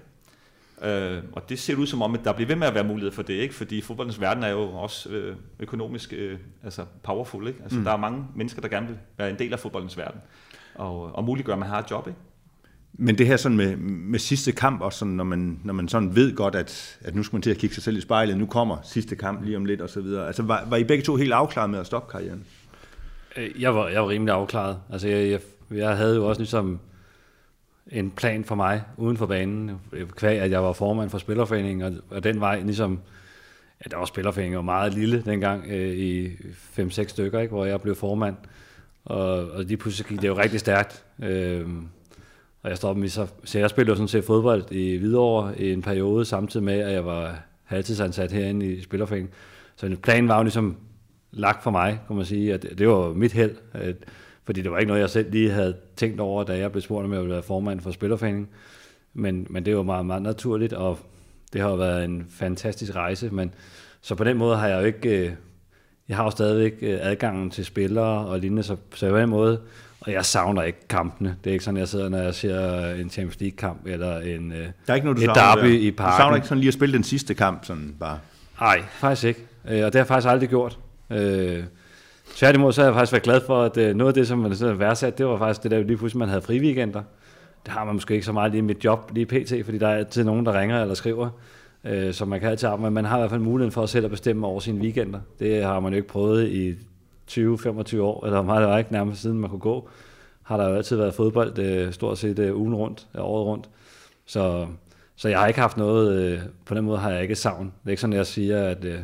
[0.81, 3.11] Øh, og det ser ud som om, at der bliver ved med at være mulighed
[3.11, 3.53] for det, ikke?
[3.53, 7.47] fordi fodboldens verden er jo også øh, økonomisk øh, altså powerful.
[7.47, 7.59] Ikke?
[7.63, 7.83] Altså, mm.
[7.83, 10.21] Der er mange mennesker, der gerne vil være en del af fodboldens verden,
[10.75, 12.07] og, og muliggøre, at man har et job.
[12.07, 12.19] Ikke?
[12.97, 16.15] Men det her sådan med, med sidste kamp, og sådan, når, man, når man sådan
[16.15, 18.45] ved godt, at, at nu skal man til at kigge sig selv i spejlet, nu
[18.45, 20.27] kommer sidste kamp lige om lidt og så videre.
[20.27, 22.43] Altså var, var I begge to helt afklaret med at stoppe karrieren?
[23.37, 24.77] Øh, jeg var, jeg var rimelig afklaret.
[24.91, 25.39] Altså jeg, jeg,
[25.77, 26.79] jeg havde jo også ligesom
[27.91, 29.71] en plan for mig uden for banen,
[30.15, 32.99] kvæg at jeg var formand for Spillerforeningen, og, og den vej ligesom,
[33.85, 36.27] ja, der var Spillerforeningen var meget lille dengang øh, i
[36.79, 38.35] 5-6 stykker, ikke, hvor jeg blev formand,
[39.05, 41.03] og, og lige pludselig gik det jo rigtig stærkt.
[41.23, 41.65] Øh,
[42.67, 45.73] og jeg stoppede med, så, så jeg spillede jo sådan set fodbold i Hvidovre i
[45.73, 49.33] en periode, samtidig med, at jeg var halvtidsansat herinde i Spillerforeningen.
[49.75, 50.77] Så planen var jo ligesom
[51.31, 53.95] lagt for mig, kan man sige, at det var mit held, at,
[54.43, 57.05] fordi det var ikke noget, jeg selv lige havde tænkt over, da jeg blev spurgt,
[57.05, 58.47] om jeg ville være formand for Spillerforeningen.
[59.13, 60.99] Men, men det var meget, meget naturligt, og
[61.53, 63.53] det har jo været en fantastisk rejse, men
[64.01, 65.31] så på den måde har jeg jo ikke, øh,
[66.07, 69.61] jeg har jo stadigvæk øh, adgangen til spillere og lignende, så, så på den måde
[70.07, 71.35] og jeg savner ikke kampene.
[71.43, 74.57] Det er ikke sådan, jeg sidder, når jeg ser en Champions League-kamp eller en, øh,
[74.57, 75.79] der er ikke noget, du et derby der.
[75.79, 76.11] i parken.
[76.11, 77.65] Du savner ikke sådan lige at spille den sidste kamp?
[77.65, 78.19] Sådan bare.
[78.61, 79.39] Nej, faktisk ikke.
[79.69, 80.79] Øh, og det har jeg faktisk aldrig gjort.
[81.11, 81.63] Øh,
[82.35, 84.73] tværtimod så har jeg faktisk været glad for, at noget af det, som man har
[84.73, 87.01] værdsat, det var faktisk det der lige pludselig, man havde fri weekender.
[87.65, 89.87] Det har man måske ikke så meget lige i mit job, lige pt, fordi der
[89.87, 91.29] er altid nogen, der ringer eller skriver.
[92.11, 94.05] Så man kan altid arbejde, men man har i hvert fald muligheden for at selv
[94.05, 95.19] at bestemme over sine weekender.
[95.39, 96.75] Det har man jo ikke prøvet i
[97.31, 99.89] 20-25 år, eller meget det var ikke nærmest siden man kunne gå,
[100.43, 103.69] har der jo altid været fodbold øh, stort set øh, ugen rundt, øh, året rundt.
[104.25, 104.67] Så,
[105.15, 107.65] så jeg har ikke haft noget, øh, på den måde har jeg ikke savn.
[107.65, 108.99] Det er ikke sådan, at jeg siger, at øh,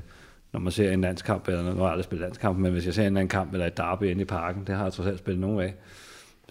[0.53, 2.93] når man ser en landskamp, eller nu har jeg aldrig spillet landskamp, men hvis jeg
[2.93, 5.19] ser en anden kamp eller et derby inde i parken, det har jeg trods alt
[5.19, 5.73] spillet nogen af,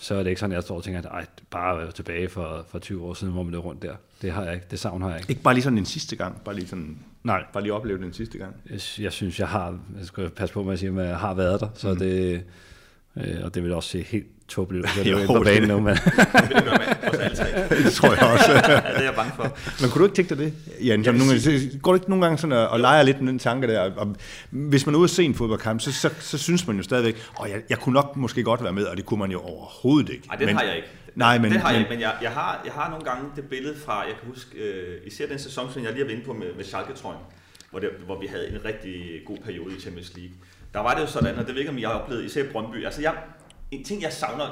[0.03, 2.29] så er det ikke sådan, at jeg står og tænker, at Ej, bare være tilbage
[2.29, 3.95] for, for 20 år siden, hvor man løb rundt der.
[4.23, 4.67] Det har jeg ikke.
[4.71, 5.31] Det savn har jeg ikke.
[5.31, 6.41] Ikke bare lige sådan en sidste gang?
[6.45, 7.45] Bare lige sådan, Nej.
[7.53, 8.57] Bare lige opleve den sidste gang?
[8.71, 11.35] Jeg, jeg synes, jeg har, jeg skal passe på med at sige, at jeg har
[11.35, 11.99] været der, så mm.
[11.99, 12.45] det,
[13.17, 15.95] øh, og det vil også se helt tåbeligt ud, jo, på banen nu, men...
[17.85, 18.53] det tror jeg også.
[18.53, 19.57] ja, det er jeg bange for.
[19.81, 20.55] Men kunne du ikke tænke dig det,
[20.87, 21.05] Jan?
[21.05, 21.35] Som nogle,
[21.83, 23.91] går du ikke nogle gange sådan og, og leger lidt med den tanke der?
[23.97, 24.17] Og,
[24.51, 27.17] hvis man er ude at se en fodboldkamp, så, så, så synes man jo stadigvæk,
[27.45, 30.09] at jeg, jeg kunne nok måske godt være med, og det kunne man jo overhovedet
[30.09, 30.27] ikke.
[30.27, 30.88] Nej, det men, har jeg ikke.
[31.15, 33.45] Nej, men, det har men, jeg, men jeg, jeg, har, jeg har nogle gange det
[33.45, 36.27] billede fra, jeg kan huske, øh, især den sæson, som jeg lige har været inde
[36.27, 37.21] på med, med Schalke-trøjen,
[37.71, 38.95] hvor, det, hvor vi havde en rigtig
[39.27, 40.35] god periode i Champions League.
[40.75, 42.85] Der var det jo sådan, og det ved ikke, om jeg har oplevet, især Brøndby.
[42.85, 43.15] Altså, jeg,
[43.72, 44.48] en ting, jeg savner,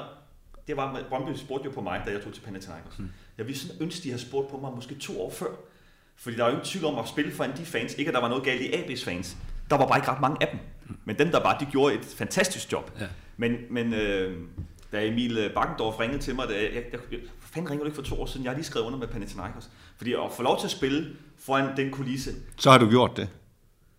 [0.67, 2.99] det var, at Brøndby spurgte jo på mig, da jeg tog til Panathinaikos.
[2.99, 3.09] Mm.
[3.37, 5.51] Jeg ville sådan ønske, de havde spurgt på mig måske to år før.
[6.15, 7.93] Fordi der var jo ikke tvivl om at spille for de fans.
[7.93, 9.37] Ikke, at der var noget galt i AB's fans.
[9.69, 10.59] Der var bare ikke ret mange af dem.
[10.87, 10.97] Mm.
[11.05, 12.91] Men dem, der var, de gjorde et fantastisk job.
[12.99, 13.07] Ja.
[13.37, 14.37] Men, men øh,
[14.91, 18.15] da Emil Bakkendorf ringede til mig, da jeg, jeg, jeg, fanden ringer du ikke for
[18.15, 18.43] to år siden?
[18.43, 19.69] Jeg har lige skrevet under med Panathinaikos.
[19.97, 22.31] Fordi at få lov til at spille foran den kulisse.
[22.57, 23.29] Så har du gjort det?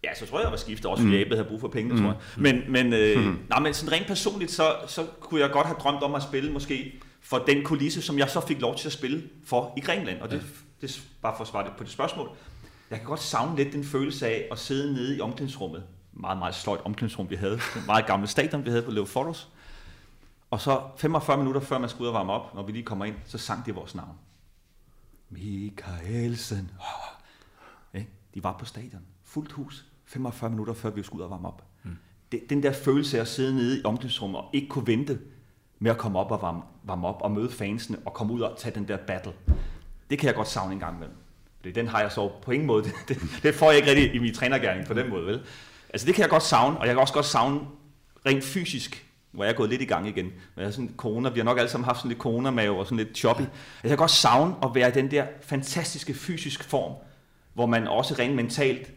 [0.04, 1.20] Ja, så tror jeg, jeg var skiftet også, fordi mm.
[1.20, 2.00] Abel havde brug for penge, mm.
[2.00, 2.16] tror jeg.
[2.36, 3.38] Men, men, øh, mm.
[3.48, 6.52] nej, men sådan rent personligt, så, så kunne jeg godt have drømt om at spille
[6.52, 10.20] måske for den kulisse, som jeg så fik lov til at spille for i Grækenland.
[10.20, 10.42] Og det, ja.
[10.86, 12.28] det er bare for at svare på det spørgsmål.
[12.90, 15.84] Jeg kan godt savne lidt den følelse af at sidde nede i omklædningsrummet.
[16.12, 17.52] Meget, meget sløjt omklædningsrum, vi havde.
[17.52, 19.48] Det meget gamle stadion, vi havde på Leo Fotos.
[20.50, 23.04] Og så 45 minutter før man skulle ud og varme op, når vi lige kommer
[23.04, 24.16] ind, så sang de vores navn.
[25.30, 26.70] Michaelsen.
[26.80, 27.12] Oh.
[28.34, 29.02] De var på stadion.
[29.24, 29.84] Fuldt hus.
[30.12, 31.64] 45 minutter før vi skulle ud og varme op.
[31.82, 31.96] Mm.
[32.48, 35.18] Den der følelse af at sidde nede i omklædningsrummet og ikke kunne vente
[35.78, 38.58] med at komme op og varme, varme op og møde fansene og komme ud og
[38.58, 39.32] tage den der battle.
[40.10, 41.16] Det kan jeg godt savne en gang imellem.
[41.64, 42.84] Det, den har jeg så på ingen måde.
[42.88, 45.40] Det, det, det får jeg ikke rigtig i min trænergærning på den måde, vel?
[45.88, 47.60] Altså det kan jeg godt savne, og jeg kan også godt savne
[48.26, 50.32] rent fysisk, hvor jeg er gået lidt i gang igen.
[50.54, 52.98] Men jeg sådan corona, vi har nok alle sammen haft sådan lidt coronamave og sådan
[52.98, 53.42] lidt choppy.
[53.82, 56.92] Jeg kan godt savne at være i den der fantastiske fysisk form,
[57.54, 58.92] hvor man også rent mentalt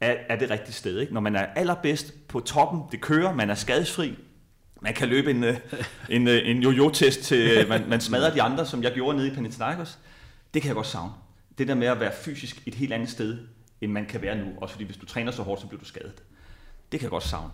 [0.00, 0.98] er, er det rigtige sted.
[0.98, 1.14] Ikke?
[1.14, 4.18] Når man er allerbedst på toppen, det kører, man er skadesfri,
[4.80, 5.56] man kan løbe en, øh,
[6.08, 9.28] en, øh, en jojo-test til, øh, man, man smadrer de andre, som jeg gjorde nede
[9.28, 9.98] i Panathinaikos.
[10.54, 11.12] Det kan jeg godt savne.
[11.58, 13.38] Det der med at være fysisk et helt andet sted,
[13.80, 14.44] end man kan være nu.
[14.56, 16.22] Også fordi hvis du træner så hårdt, så bliver du skadet.
[16.92, 17.50] Det kan jeg godt savne.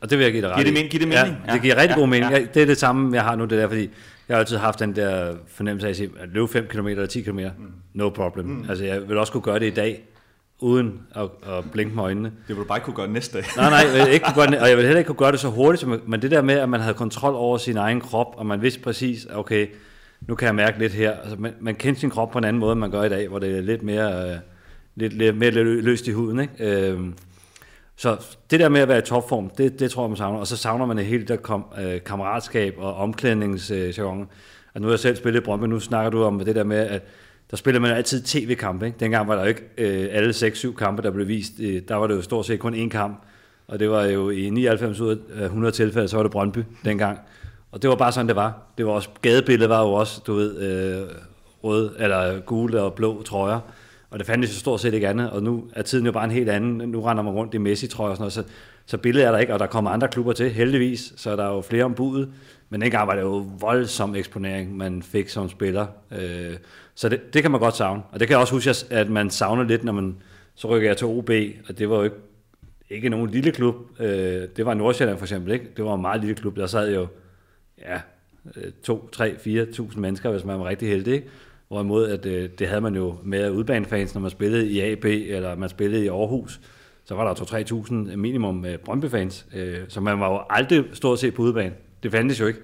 [0.00, 1.36] Og det vil jeg give dig ret giver det, giver det mening?
[1.46, 2.32] Ja, det giver rigtig ja, god mening.
[2.32, 2.38] Ja.
[2.54, 3.90] Det er det samme, jeg har nu, det der, fordi
[4.28, 7.06] jeg har altid haft den der fornemmelse af at sige, at løbe 5 km eller
[7.06, 7.72] 10 km, mm.
[7.94, 8.46] no problem.
[8.46, 8.66] Mm.
[8.68, 10.04] Altså, jeg vil også kunne gøre det i dag,
[10.60, 12.28] uden at, at blinke med øjnene.
[12.28, 13.46] Det vil du bare ikke kunne gøre næste dag.
[13.56, 15.40] nej, nej, jeg ikke kunne gøre det, og jeg vil heller ikke kunne gøre det
[15.40, 18.34] så hurtigt, som, men det der med, at man havde kontrol over sin egen krop,
[18.36, 19.66] og man vidste præcis, okay,
[20.20, 21.12] nu kan jeg mærke lidt her.
[21.12, 23.28] Altså, man, man kender sin krop på en anden måde, end man gør i dag,
[23.28, 24.36] hvor det er lidt mere, øh,
[24.96, 26.40] lidt, lidt mere løst i huden.
[26.40, 26.90] Ikke?
[26.90, 27.00] Øh,
[27.96, 28.16] så
[28.50, 30.38] det der med at være i topform, det, det tror jeg, man savner.
[30.38, 34.20] Og så savner man et helt der kom, øh, kammeratskab og omklædningsjargon.
[34.76, 36.78] Øh, nu har jeg selv spillet i Brøndby, nu snakker du om det der med,
[36.78, 37.02] at
[37.50, 38.86] der spillede man altid tv-kampe.
[38.86, 38.98] Ikke?
[39.00, 41.52] Dengang var der jo ikke øh, alle 6-7 kampe, der blev vist.
[41.60, 43.22] Øh, der var det jo stort set kun én kamp.
[43.68, 46.58] Og det var jo i 99 ud af øh, 100 tilfælde, så var det Brøndby
[46.84, 47.18] dengang.
[47.72, 48.62] Og det var bare sådan, det var.
[48.78, 51.08] Det var også, gadebilledet var jo også, du ved, øh,
[51.64, 53.60] rød, eller gule og blå trøjer.
[54.10, 56.30] Og det fandtes jo stort set ikke andet, og nu er tiden jo bare en
[56.30, 56.88] helt anden.
[56.90, 58.42] Nu render man rundt i Messi-trøjer og sådan noget, så,
[58.86, 61.54] så billedet er der ikke, og der kommer andre klubber til, heldigvis, så der er
[61.54, 62.28] jo flere om budet.
[62.70, 65.86] Men dengang var det jo voldsom eksponering, man fik som spiller.
[66.12, 66.56] Øh,
[67.00, 68.02] så det, det kan man godt savne.
[68.12, 70.16] Og det kan jeg også huske, at man savner lidt, når man
[70.54, 71.30] så rykker jeg til OB,
[71.68, 72.16] og det var jo ikke,
[72.90, 73.74] ikke nogen lille klub.
[74.00, 75.66] Øh, det var Nordsjælland for eksempel, ikke?
[75.76, 76.56] Det var en meget lille klub.
[76.56, 77.06] Der sad jo,
[77.78, 78.00] ja,
[78.82, 81.28] 2, 3, 4.000 mennesker, hvis man var rigtig heldig, ikke?
[81.68, 85.54] Hvorimod, at øh, det havde man jo med udbanefans, når man spillede i AB, eller
[85.54, 86.60] man spillede i Aarhus,
[87.04, 89.46] så var der 2-3.000 minimum øh, Brøndby-fans.
[89.54, 91.74] Øh, så man var jo aldrig stort set på udebane.
[92.02, 92.60] Det fandtes jo ikke.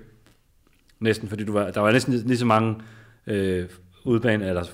[1.01, 2.75] Næsten, fordi du var, der var næsten lige så mange
[3.27, 3.67] øh,
[4.07, 4.65] udebane, eller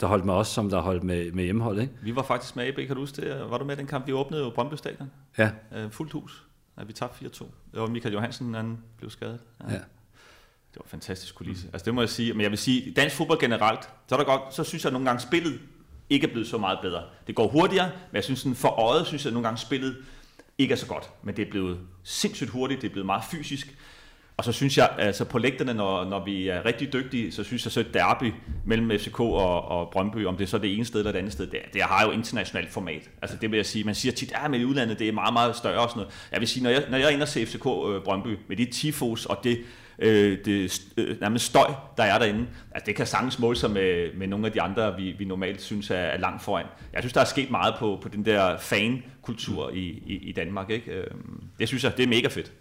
[0.00, 1.80] der holdt med os, som der holdt med, med hjemmehold.
[1.80, 1.92] Ikke?
[2.02, 3.50] Vi var faktisk med AB, kan du huske det?
[3.50, 5.10] Var du med den kamp, vi åbnede jo Brøndby Stadion?
[5.38, 5.50] Ja.
[5.76, 6.44] Øh, fuldt hus.
[6.78, 7.44] Ja, vi tabte 4-2.
[7.72, 9.40] Det var Michael Johansen, han blev skadet.
[9.60, 9.72] Ja.
[9.72, 9.78] ja.
[10.72, 11.66] Det var en fantastisk kulisse.
[11.66, 11.70] Mm.
[11.72, 12.32] Altså det må jeg sige.
[12.32, 15.06] Men jeg vil sige, dansk fodbold generelt, så, er der godt, så synes jeg nogle
[15.08, 15.60] gange spillet
[16.10, 17.02] ikke er blevet så meget bedre.
[17.26, 19.96] Det går hurtigere, men jeg synes sådan for øjet, synes jeg nogle gange spillet
[20.58, 21.10] ikke er så godt.
[21.22, 23.78] Men det er blevet sindssygt hurtigt, det er blevet meget fysisk.
[24.38, 27.64] Og så synes jeg, altså på lægterne, når, når vi er rigtig dygtige, så synes
[27.64, 28.32] jeg så et derby
[28.64, 31.32] mellem FCK og, og Brøndby, om det er så det ene sted eller det andet
[31.32, 33.10] sted, det, det har jo internationalt format.
[33.22, 35.12] Altså det vil jeg sige, man siger tit, ah, at ja, i udlandet det er
[35.12, 36.14] meget, meget større og sådan noget.
[36.32, 38.56] Jeg vil sige, når jeg, når jeg er inde og ser FCK øh, Brøndby, med
[38.56, 39.58] de tifos og det,
[39.98, 44.14] øh, det øh, nærmest støj, der er derinde, altså det kan sagtens måle sig med,
[44.14, 46.66] med nogle af de andre, vi, vi normalt synes er, er langt foran.
[46.92, 50.70] Jeg synes, der er sket meget på, på den der fan-kultur i, i, i Danmark.
[50.70, 50.92] Ikke?
[50.92, 52.52] Øhm, det synes jeg, det er mega fedt.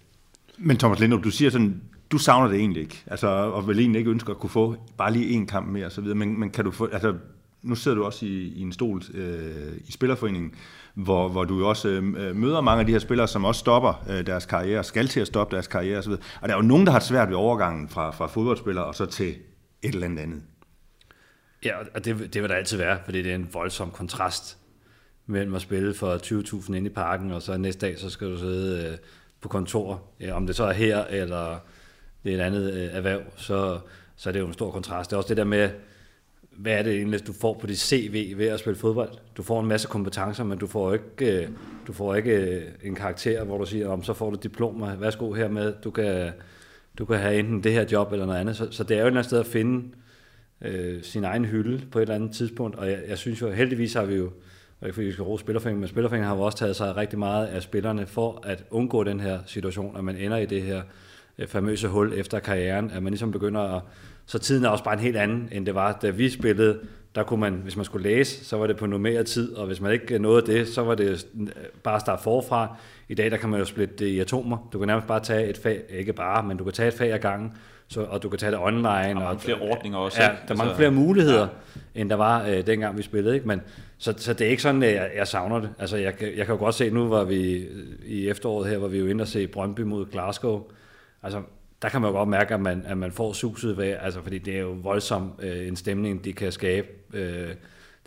[0.58, 4.00] Men Thomas Lindrup, du siger sådan, du savner det egentlig ikke, altså, og vil egentlig
[4.00, 6.50] ikke ønske at kunne få bare lige en kamp mere og så videre, men, men
[6.50, 7.16] kan du få, altså,
[7.62, 10.56] nu sidder du også i, i en stol øh, i Spillerforeningen,
[10.94, 14.06] hvor, hvor du jo også øh, møder mange af de her spillere, som også stopper
[14.10, 16.12] øh, deres karriere, skal til at stoppe deres karriere osv.
[16.12, 19.06] Og der er jo nogen, der har svært ved overgangen fra, fra fodboldspiller og så
[19.06, 19.30] til
[19.82, 20.42] et eller andet andet.
[21.66, 24.58] Ja, og det, det vil der altid være, fordi det er en voldsom kontrast
[25.26, 28.38] mellem at spille for 20.000 ind i parken, og så næste dag, så skal du
[28.38, 28.98] sidde øh,
[29.48, 30.02] på kontor.
[30.20, 31.58] Øh, om det så er her, eller
[32.24, 33.80] det er et andet øh, erhverv, så,
[34.16, 35.10] så er det jo en stor kontrast.
[35.10, 35.70] Det er også det der med,
[36.52, 39.10] hvad er det egentlig, du får på dit CV ved at spille fodbold?
[39.38, 41.50] Du får en masse kompetencer, men du får ikke, øh,
[41.88, 45.48] du får ikke en karakter, hvor du siger, om så får du diplomer, værsgo her
[45.50, 46.32] med, du kan,
[46.98, 48.56] du kan have enten det her job eller noget andet.
[48.56, 49.88] Så, så det er jo et eller andet sted at finde
[50.62, 53.94] øh, sin egen hylde på et eller andet tidspunkt, og jeg, jeg synes jo, heldigvis
[53.94, 54.32] har vi jo,
[54.82, 57.20] og ikke fordi vi skal rose Spillerforeningen, men Spillerforeningen har jo også taget sig rigtig
[57.20, 60.82] meget af spillerne for at undgå den her situation, at man ender i det her
[61.38, 63.82] øh, famøse hul efter karrieren, at man ligesom begynder at...
[64.26, 66.80] Så tiden er også bare en helt anden, end det var, da vi spillede
[67.18, 69.82] der kunne man, hvis man skulle læse, så var det på normeret tid, og hvis
[69.82, 71.28] man ikke nåede det, så var det
[71.84, 72.76] bare at starte forfra.
[73.10, 74.58] I dag der kan man jo splitte det i atomer.
[74.74, 77.14] Du kan nærmest bare tage et fag, ikke bare, men du kan tage et fag
[77.14, 77.54] ad gangen,
[77.88, 78.84] så, og du kan tage det online.
[78.84, 80.22] Der er mange og, flere ordninger også.
[80.22, 81.48] Ja, der er mange Altså, flere muligheder,
[81.96, 82.02] ja.
[82.02, 83.36] end der var øh, dengang vi spillede.
[83.36, 83.48] Ikke?
[83.48, 83.62] Men,
[83.98, 85.70] så, så det er ikke sådan, at jeg, jeg savner det.
[85.80, 88.88] Altså, jeg, jeg kan jo godt se, nu var vi øh, i efteråret her, hvor
[88.88, 90.64] vi jo inde og se Brøndby mod Glasgow.
[91.24, 91.42] Altså,
[91.82, 94.38] der kan man jo godt mærke, at man, at man får suset ved, altså, fordi
[94.38, 96.88] det er jo voldsom øh, en stemning, de kan skabe.
[97.14, 97.50] Øh,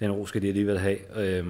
[0.00, 0.98] den ro skal de alligevel have.
[1.16, 1.46] Øh,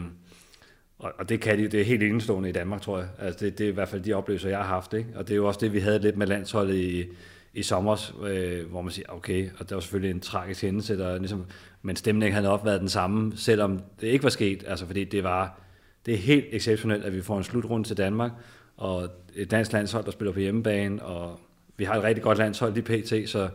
[0.99, 3.09] og, og det kan de, det er helt enestående i Danmark, tror jeg.
[3.19, 4.95] Altså det, det er i hvert fald de oplevelser, jeg har haft.
[4.95, 5.09] Ikke?
[5.15, 7.05] Og det er jo også det, vi havde lidt med landsholdet i,
[7.55, 11.19] i sommer, øh, hvor man siger, okay, og det var selvfølgelig en tragisk hændelse, der
[11.19, 11.45] ligesom,
[11.83, 15.25] men stemningen havde nok været den samme, selvom det ikke var sket, altså fordi det
[15.25, 15.61] var,
[16.07, 18.31] det er helt exceptionelt, at vi får en slutrunde til Danmark,
[18.77, 21.41] og et dansk landshold, der spiller på hjemmebane, og
[21.77, 23.49] vi har et rigtig godt landshold i PT, så,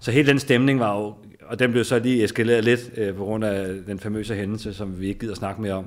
[0.00, 3.24] så hele den stemning var jo, og den blev så lige eskaleret lidt øh, på
[3.24, 5.86] grund af den famøse hændelse, som vi ikke gider snakke mere om.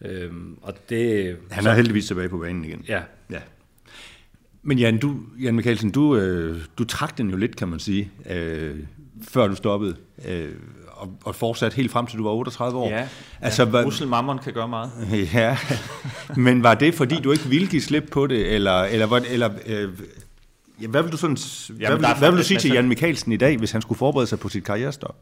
[0.00, 1.36] Øhm, og det...
[1.50, 2.84] Han er heldigvis tilbage på banen igen.
[2.88, 3.40] Ja, Ja.
[4.66, 8.10] Men Jan, du, Jan Mikkelsen, du, øh, du trak den jo lidt, kan man sige,
[8.30, 8.76] øh,
[9.28, 10.48] før du stoppede, øh,
[10.86, 12.88] og, og fortsat helt frem til du var 38 år.
[12.88, 13.08] Ja,
[13.40, 13.70] altså, ja.
[13.70, 14.90] var, Russell Mammon kan gøre meget.
[15.34, 15.58] ja.
[16.36, 19.50] men var det, fordi du ikke ville give slip på det, eller, eller, var eller
[19.66, 19.88] øh,
[20.82, 22.58] ja, hvad vil du, sådan, hvad, Jamen, vil, der er hvad vil du faktisk sige
[22.58, 25.16] til Jan Mikkelsen i dag, hvis han skulle forberede sig på sit karrierestop?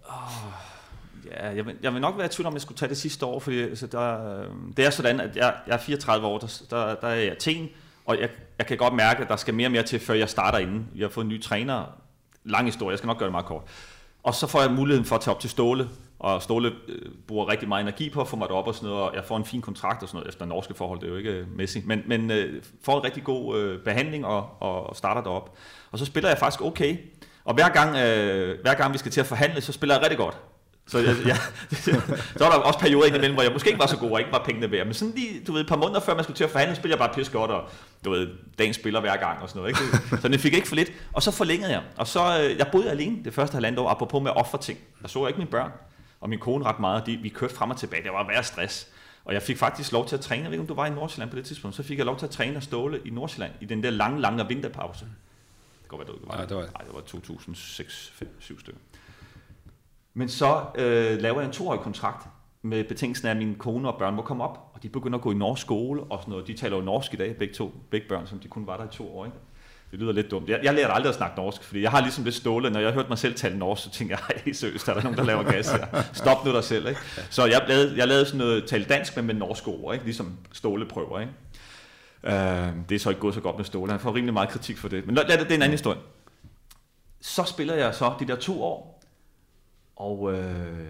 [1.31, 3.27] Ja, jeg vil, jeg vil nok være i tvivl om, jeg skulle tage det sidste
[3.27, 6.63] år, fordi altså, der, øh, det er sådan, at jeg, jeg er 34 år, der,
[6.71, 7.69] der, der er jeg i Athen,
[8.05, 10.29] og jeg, jeg kan godt mærke, at der skal mere og mere til, før jeg
[10.29, 10.89] starter inden.
[10.97, 11.85] Jeg har fået en ny træner.
[12.45, 13.63] Lang historie, jeg skal nok gøre det meget kort.
[14.23, 15.89] Og så får jeg muligheden for at tage op til Ståle,
[16.19, 19.03] og Ståle øh, bruger rigtig meget energi på at få mig derop og sådan noget,
[19.03, 21.17] og jeg får en fin kontrakt og sådan noget, efter norske forhold, det er jo
[21.17, 24.97] ikke øh, Messi, men, men øh, får en rigtig god øh, behandling og, og, og
[24.97, 25.57] starter derop.
[25.91, 26.97] Og så spiller jeg faktisk okay,
[27.45, 30.19] og hver gang, øh, hver gang vi skal til at forhandle, så spiller jeg rigtig
[30.19, 30.41] godt.
[30.87, 31.37] Så, jeg, jeg,
[32.37, 34.33] så var der også perioder indimellem, hvor jeg måske ikke var så god og ikke
[34.33, 34.87] var pengene værd.
[34.87, 37.01] Men sådan lige, du ved, et par måneder før man skulle til at forhandle, spillede
[37.01, 37.69] jeg bare pis godt, og
[38.05, 39.69] du ved, dagen spiller hver gang og sådan noget.
[39.83, 39.99] Ikke?
[40.23, 40.93] Så den fik ikke for lidt.
[41.13, 41.83] Og så forlængede jeg.
[41.97, 44.79] Og så, øh, jeg boede alene det første halvandet år, apropos med offer ting.
[45.03, 45.71] Der så jeg ikke mine børn
[46.21, 47.07] og min kone ret meget.
[47.07, 48.03] De, vi kørte frem og tilbage.
[48.03, 48.89] Det var værre stress.
[49.25, 50.43] Og jeg fik faktisk lov til at træne.
[50.43, 51.77] Jeg ved ikke, om du var i Nordsjælland på det tidspunkt.
[51.77, 54.21] Så fik jeg lov til at træne og ståle i Nordsjælland i den der lange,
[54.21, 55.05] lange vinterpause.
[55.83, 56.35] Det går være, du ikke var.
[56.37, 58.81] Nej, det var- Nej, det var 2006 5, 7 stykker.
[60.15, 62.27] Men så øh, laver jeg en toårig kontrakt
[62.63, 65.23] med betingelsen af, at min kone og børn må komme op, og de begynder at
[65.23, 66.47] gå i norsk skole og sådan noget.
[66.47, 68.85] De taler jo norsk i dag, begge to, begge børn, som de kun var der
[68.85, 69.25] i to år.
[69.25, 69.37] Ikke?
[69.91, 70.49] Det lyder lidt dumt.
[70.49, 72.93] Jeg, jeg lærte aldrig at snakke norsk, fordi jeg har ligesom lidt stålet, når jeg
[72.93, 75.43] hørte mig selv tale norsk, så tænkte jeg, hey, seriøst, er der nogen, der laver
[75.43, 75.87] gas her?
[76.13, 76.89] Stop nu dig selv.
[76.89, 77.01] Ikke?
[77.31, 80.05] Så jeg lavede, jeg lavede sådan noget tale dansk, men med norske ord, ikke?
[80.05, 81.21] ligesom Ståle prøver.
[81.21, 81.33] Ikke?
[82.23, 83.91] Uh, det er så ikke gået så godt med Ståle.
[83.91, 85.07] Han får rimelig meget kritik for det.
[85.07, 85.99] Men lad det, det er en anden historie.
[87.21, 88.94] Så spiller jeg så de der to år,
[89.97, 90.89] og øh,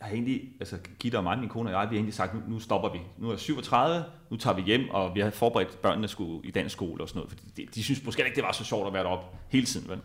[0.00, 2.34] jeg har egentlig, altså Gitte og mig, min kone og jeg, vi har egentlig sagt,
[2.34, 2.98] nu, nu stopper vi.
[3.18, 6.50] Nu er jeg 37, nu tager vi hjem, og vi har forberedt børnene skulle i
[6.50, 8.86] dansk skole og sådan noget, fordi de, de synes måske ikke, det var så sjovt
[8.86, 9.88] at være deroppe hele tiden.
[9.88, 10.00] Vel?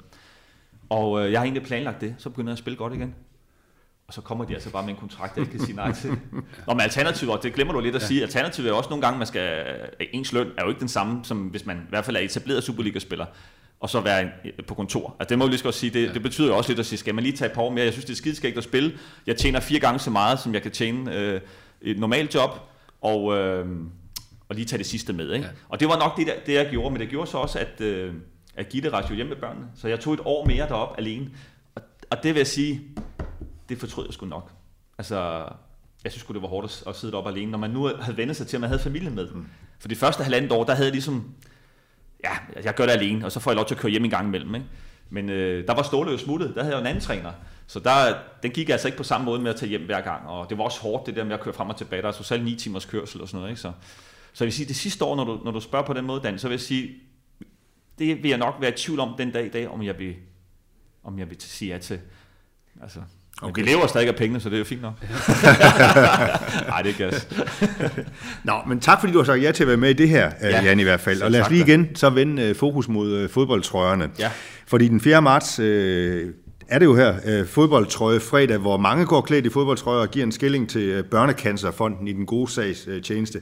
[0.90, 3.16] Og øh, jeg har egentlig planlagt det, så begynder jeg at spille godt igen.
[4.08, 6.10] Og så kommer de altså bare med en kontrakt, jeg ikke kan sige nej til.
[6.68, 9.18] Nå, men alternativet, og det glemmer du lidt at sige, alternativet er også nogle gange,
[9.18, 9.66] man skal,
[10.14, 12.64] ens løn er jo ikke den samme, som hvis man i hvert fald er etableret
[12.64, 13.26] Superliga-spiller,
[13.80, 14.30] og så være en-
[14.68, 15.16] på kontor.
[15.20, 17.00] Altså det må jeg lige godt sige, det, det betyder jo også lidt at sige,
[17.00, 17.84] skal man lige tage et par år mere?
[17.84, 18.94] Jeg synes, det er skideskægt at spille.
[19.28, 21.42] Jeg tjener fire gange så meget, som jeg kan tjene øh,
[21.82, 22.50] et normalt job,
[23.02, 23.68] og, øh,
[24.50, 25.32] og lige tage det sidste med.
[25.34, 25.46] Ikke?
[25.46, 25.52] Ja.
[25.70, 27.82] Og det var nok det, der, det, jeg gjorde, men det gjorde så også, at,
[27.82, 28.14] øh,
[28.56, 29.66] at Gitte rejste jo hjem med børnene.
[29.76, 31.30] Så jeg tog et år mere derop alene.
[31.76, 32.82] Og, og det vil jeg sige,
[33.70, 34.52] det fortrød jeg sgu nok.
[34.98, 35.46] Altså,
[36.04, 38.36] jeg synes det var hårdt at, at sidde deroppe alene, når man nu havde vendt
[38.36, 39.30] sig til, at man havde familien med.
[39.30, 39.46] Mm.
[39.80, 41.32] For de første halvandet år, der havde jeg ligesom,
[42.24, 44.04] ja, altså, jeg gør det alene, og så får jeg lov til at køre hjem
[44.06, 44.56] en gang imellem.
[44.56, 44.68] Ikke?
[45.10, 47.32] Men øh, der var Ståle jo smuttet, der havde jeg jo en anden træner.
[47.68, 50.28] Så der, den gik altså ikke på samme måde med at tage hjem hver gang,
[50.28, 52.02] og det var også hårdt det der med at køre frem og tilbage.
[52.02, 53.52] Der er så selv 9 timers kørsel og sådan noget.
[53.52, 53.62] Ikke?
[53.62, 53.72] Så,
[54.34, 56.22] så jeg vil sige, det sidste år, når du, når du spørger på den måde,
[56.22, 56.96] Dan, så vil jeg sige,
[58.00, 60.16] det vil jeg nok være i tvivl om den dag i dag, om jeg vil,
[61.04, 62.00] om jeg vil sige ja til.
[62.82, 63.00] Altså,
[63.42, 63.50] okay.
[63.52, 63.64] Okay.
[63.64, 64.94] Vi lever stadig af pengene, så det er jo fint nok.
[66.68, 67.28] Nej, det er gas.
[68.44, 70.32] Nå, men tak fordi du har sagt ja til at være med i det her,
[70.42, 71.22] ja, Ja, Jan i hvert fald.
[71.22, 74.10] Og lad os lige igen så vende øh, fokus mod øh, fodboldtrøjerne.
[74.20, 74.30] Ja.
[74.68, 75.22] Fordi den 4.
[75.22, 76.34] marts øh,
[76.68, 80.26] er det jo her øh, fodboldtrøje fredag, hvor mange går klædt i fodboldtrøjer og giver
[80.26, 83.40] en skilling til øh, Børnecancerfonden i den gode sags øh, tjeneste.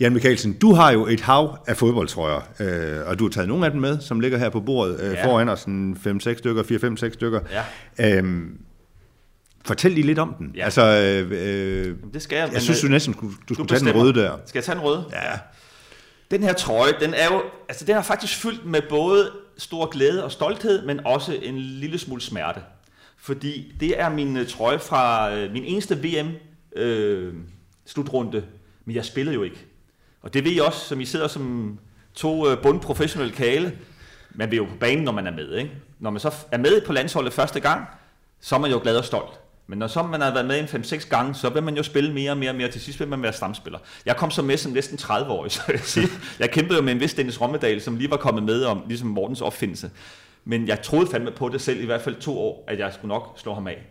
[0.00, 3.64] Jan Mikkelsen, du har jo et hav af fodboldtrøjer, øh, og du har taget nogle
[3.66, 5.26] af dem med, som ligger her på bordet øh, Ja.
[5.26, 5.60] foran os,
[6.06, 6.62] 5-6 stykker,
[7.08, 7.40] 4-5-6 stykker.
[7.98, 8.18] Ja.
[8.18, 8.50] Øhm,
[9.64, 10.52] fortæl lige lidt om den.
[10.54, 10.64] Ja.
[10.64, 12.52] Altså, øh, øh, det skal jeg.
[12.52, 14.36] jeg synes, du næsten skulle, du skulle tage den røde der.
[14.46, 15.04] Skal jeg tage den røde?
[15.12, 15.38] Ja.
[16.30, 20.24] Den her trøje, den er jo, altså den er faktisk fyldt med både stor glæde
[20.24, 22.60] og stolthed, men også en lille smule smerte.
[23.16, 26.30] fordi det er min øh, trøje fra øh, min eneste VM
[26.76, 27.34] øh,
[27.86, 28.44] slutrunde,
[28.84, 29.66] men jeg spillede jo ikke.
[30.22, 31.78] Og det ved I også, som I sidder som
[32.14, 33.78] to øh, bundprofessionelle kale.
[34.30, 35.54] Man vil jo på banen, når man er med.
[35.54, 35.70] Ikke?
[35.98, 37.86] Når man så er med på landsholdet første gang,
[38.40, 39.40] så er man jo glad og stolt.
[39.66, 42.12] Men når så man har været med en 5-6 gange, så vil man jo spille
[42.12, 42.68] mere og mere og mere.
[42.68, 43.78] Til sidst vil man være stamspiller.
[44.06, 46.92] Jeg kom så med som næsten 30 år, så jeg, siger, jeg kæmpede jo med
[46.92, 49.90] en vis Dennis Rommedal, som lige var kommet med om ligesom Mortens opfindelse.
[50.44, 53.08] Men jeg troede fandme på det selv i hvert fald to år, at jeg skulle
[53.08, 53.86] nok slå ham af.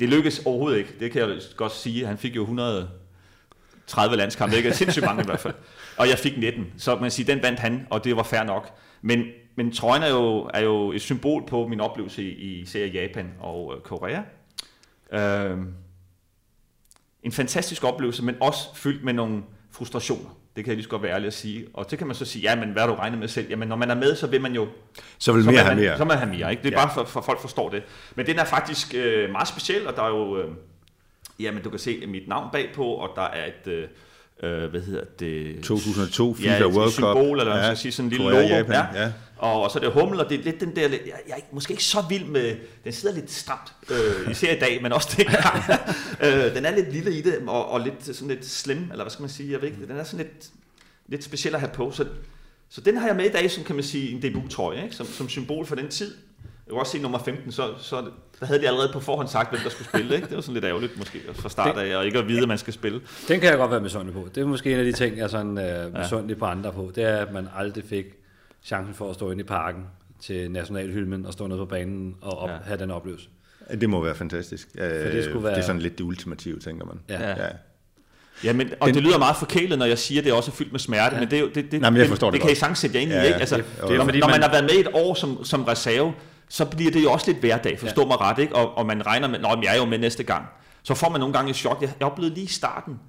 [0.00, 0.90] Det lykkedes overhovedet ikke.
[1.00, 2.06] Det kan jeg godt sige.
[2.06, 4.74] Han fik jo 130 landskampe, ikke?
[4.74, 5.54] Sindssygt mange i hvert fald.
[5.96, 6.66] Og jeg fik 19.
[6.78, 8.70] Så man siger, den vandt han, og det var fair nok.
[9.02, 9.24] Men,
[9.56, 13.30] men trøjen er jo, er jo et symbol på min oplevelse i, i serie Japan
[13.40, 14.20] og øh, Korea.
[15.12, 15.58] Øh,
[17.22, 20.30] en fantastisk oplevelse, men også fyldt med nogle frustrationer.
[20.56, 21.66] Det kan jeg lige så godt være ærlig at sige.
[21.74, 23.50] Og det kan man så sige, ja, men hvad har du regnet med selv?
[23.50, 24.68] Jamen, når man er med, så vil man jo...
[25.18, 25.96] Så vil så mere have man, mere.
[25.96, 26.62] Så man have mere, ikke?
[26.62, 26.86] Det er ja.
[26.86, 27.82] bare for, for folk forstår det.
[28.14, 30.38] Men den er faktisk øh, meget speciel, og der er jo...
[30.38, 30.50] Øh,
[31.40, 33.72] jamen, du kan se mit navn bagpå, og der er et...
[33.72, 33.88] Øh,
[34.42, 35.62] øh, hvad hedder det?
[35.62, 36.92] 2002 FIFA ja, World Cup.
[36.92, 38.54] symbol, eller hvad man skal sige, sådan en lille Korea, logo.
[38.54, 39.02] Japan, ja.
[39.02, 39.12] ja.
[39.36, 41.40] Og, og så er det hummel, og det er lidt den der, jeg, jeg er
[41.52, 45.14] måske ikke så vild med, den sidder lidt stramt, øh, især i dag, men også
[45.16, 45.64] dengang.
[46.24, 49.10] øh, den er lidt lille i det, og, og lidt sådan lidt slim, eller hvad
[49.10, 50.48] skal man sige, jeg ved ikke, den er sådan lidt,
[51.08, 52.06] lidt speciel at have på, så,
[52.68, 54.96] så den har jeg med i dag, som kan man sige, en debut-trøje, ikke?
[54.96, 56.14] Som, som symbol for den tid.
[56.70, 57.96] Jeg kan også se nummer 15, så, så
[58.40, 60.14] der havde de allerede på forhånd sagt, hvem der skulle spille.
[60.14, 60.26] Ikke?
[60.26, 62.58] Det var sådan lidt ærgerligt måske fra start af, og ikke at vide, at man
[62.58, 63.00] skal spille.
[63.28, 64.28] Den kan jeg godt være misundelig på.
[64.34, 66.92] Det er måske en af de ting, jeg er sådan øh, misundelig på andre på.
[66.94, 68.04] Det er, at man aldrig fik
[68.64, 69.82] chancen for at stå inde i parken
[70.22, 72.54] til nationalhylmen og stå nede på banen og op, ja.
[72.54, 72.60] Ja.
[72.64, 73.28] have den oplevelse.
[73.80, 74.68] Det må være fantastisk.
[74.78, 76.96] For det skulle være- det er sådan lidt det ultimative, tænker man.
[77.08, 77.28] Ja.
[77.30, 77.34] ja.
[78.44, 80.54] Ja, men, og Den- det lyder meget forkælet, når jeg siger, at det også er
[80.54, 81.20] fyldt med smerte, ja.
[81.20, 82.78] men det, er det, det, Nej, men jeg forstår det, det det kan I sagtens
[82.78, 83.38] sætte jer ind Ja, i, ikke?
[83.40, 85.44] Altså, det- det, det, når, fordi når man- man har været med et år som,
[85.44, 86.12] som reserve,
[86.50, 88.06] så bliver det jo også lidt hverdag, forstå ja.
[88.06, 88.56] mig ret, ikke?
[88.56, 90.46] Og, og man regner med, at jeg er jo med næste gang.
[90.82, 91.82] Så får man nogle gange et chok.
[91.82, 93.00] Jeg, jeg oplevede lige i starten,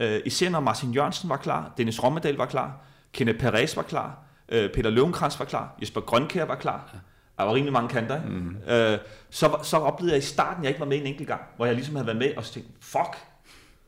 [0.00, 4.18] øh, især når Martin Jørgensen var klar, Dennis Rommedal var klar, Kenneth Perez var klar,
[4.48, 6.98] øh, Peter Løvenkrantz var klar, Jesper Grønkær var klar, ja.
[7.38, 8.28] der var rimelig mange kanter, ikke?
[8.28, 8.56] Mm.
[8.68, 8.98] Øh,
[9.30, 11.74] så, så oplevede jeg i starten, jeg ikke var med en enkelt gang, hvor jeg
[11.74, 13.16] ligesom havde været med, og tænkte, fuck,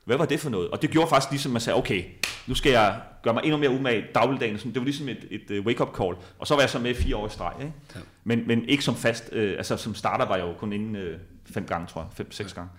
[0.04, 0.70] hvad var det for noget?
[0.70, 2.04] Og det gjorde faktisk ligesom, at man sagde, okay,
[2.46, 4.56] nu skal jeg gøre mig endnu mere umage dagligdagen.
[4.56, 6.14] Det var ligesom et, et uh, wake-up call.
[6.38, 7.52] Og så var jeg så med i fire år i streg.
[7.60, 7.72] Ikke?
[7.94, 8.00] Ja.
[8.24, 11.18] Men, men ikke som fast, øh, altså som starter var jeg jo kun inde øh,
[11.54, 12.08] fem gange, tror jeg.
[12.16, 12.70] Fem-seks gange.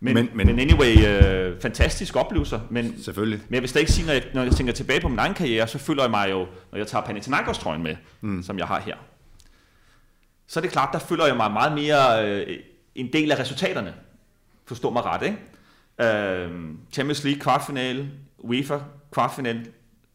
[0.00, 2.60] Men, Men- men, men- anyway, øh, fantastisk oplevelser.
[2.70, 3.40] Men, Selvfølgelig.
[3.48, 5.68] men jeg vil stadig sige, når jeg, når jeg tænker tilbage på min egen karriere,
[5.68, 8.42] så føler jeg mig jo, når jeg tager Panathinaikos trøjen med, mm.
[8.42, 8.96] som jeg har her,
[10.46, 12.56] så er det klart, der føler jeg mig meget mere øh,
[12.94, 13.94] en del af resultaterne.
[14.66, 16.16] Forstå mig ret, ikke?
[16.16, 16.50] Øh,
[16.92, 18.78] Champions League kvartfinale, UEFA
[19.16, 19.66] kvartfinal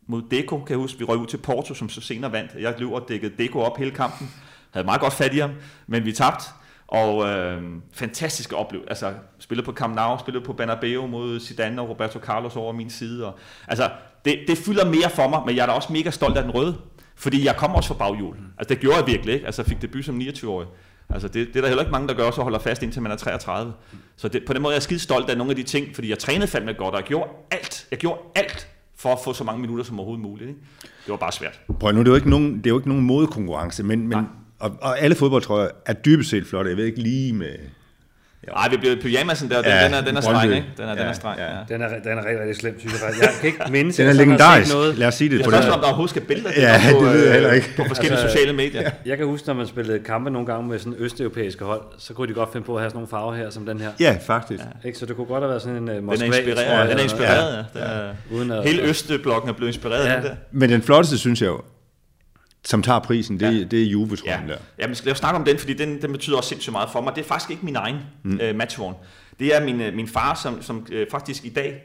[0.08, 1.00] mod Deco, kan jeg huske.
[1.00, 2.52] Vi røg ud til Porto, som så senere vandt.
[2.60, 4.32] Jeg løb og dækkede Deco op hele kampen.
[4.72, 5.52] Havde meget godt fat i ham,
[5.88, 6.46] men vi tabte.
[6.88, 8.90] Og øh, fantastiske oplevelse.
[8.90, 12.90] Altså, spillede på Camp Nou, spillede på Banabeo mod Zidane og Roberto Carlos over min
[12.90, 13.28] side.
[13.28, 13.90] Og, altså,
[14.26, 16.52] det, det fylder mere for mig, men jeg er da også mega stolt af den
[16.52, 16.78] røde.
[17.16, 18.36] Fordi jeg kommer også fra baghjul.
[18.58, 19.46] Altså, det gjorde jeg virkelig ikke.
[19.46, 20.68] Altså, jeg fik debut som 29-årig.
[21.10, 23.12] Altså, det, det er der heller ikke mange, der gør, så holder fast indtil man
[23.12, 23.74] er 33.
[24.16, 26.10] Så det, på den måde er jeg skide stolt af nogle af de ting, fordi
[26.10, 27.88] jeg trænede fandme godt, og jeg gjorde alt.
[27.92, 28.71] Jeg gjorde alt
[29.02, 30.50] for at få så mange minutter som overhovedet muligt.
[30.50, 30.60] Ikke?
[30.82, 31.60] Det var bare svært.
[31.80, 34.18] Prøv nu, det er jo ikke nogen, det er jo ikke nogen modekonkurrence, men, men
[34.18, 34.24] Nej.
[34.60, 36.70] og, og, alle fodboldtrøjer er dybest set flotte.
[36.70, 37.56] Jeg ved ikke lige med...
[38.48, 40.68] Nej, vi blev pyjamasen der, den, Ja, den er, den er streng, ikke?
[40.78, 41.46] Den er, den Ja, er streng, ja.
[41.46, 41.58] ja.
[41.70, 43.10] Den er, den er rigtig, rigtig slem, synes jeg.
[43.22, 44.68] Jeg kan ikke mindes, Den er at jeg sådan har legendarisk.
[44.68, 44.98] set noget.
[44.98, 45.36] Lad os sige det.
[45.38, 47.34] Jeg på spørger den- om der overhovedet skal billeder Ja, på, det ved jeg øh,
[47.34, 47.70] heller ikke.
[47.78, 48.92] på forskellige Altså, sociale medier.
[49.06, 52.28] Jeg kan huske, når man spillede kampe nogle gange med sådan østeuropæiske hold, så kunne
[52.28, 53.90] de godt finde på at have sådan nogle farver her, som den her.
[54.00, 54.64] Ja, faktisk.
[54.86, 54.98] Ikke?
[55.00, 56.90] Så det kunne godt have været sådan en uh, Den Moskva, er inspireret, tror jeg,
[56.90, 57.80] den er inspireret, ja.
[57.80, 60.14] Den er, Uden at- hele Østblokken er blevet inspireret Ja.
[60.16, 60.36] af den der.
[60.52, 61.62] Men den flotteste, synes jeg jo,
[62.66, 63.64] som tager prisen, det, Ja.
[63.64, 64.58] det er juve Ja, der.
[64.80, 67.02] ja men skal jeg snakke om den, fordi den, den betyder også sindssygt meget for
[67.02, 67.16] mig.
[67.16, 68.40] Det er faktisk ikke min egen mm.
[68.42, 68.96] øh, matchvogn.
[69.40, 71.84] Det er min, øh, min far, som, som øh, faktisk i dag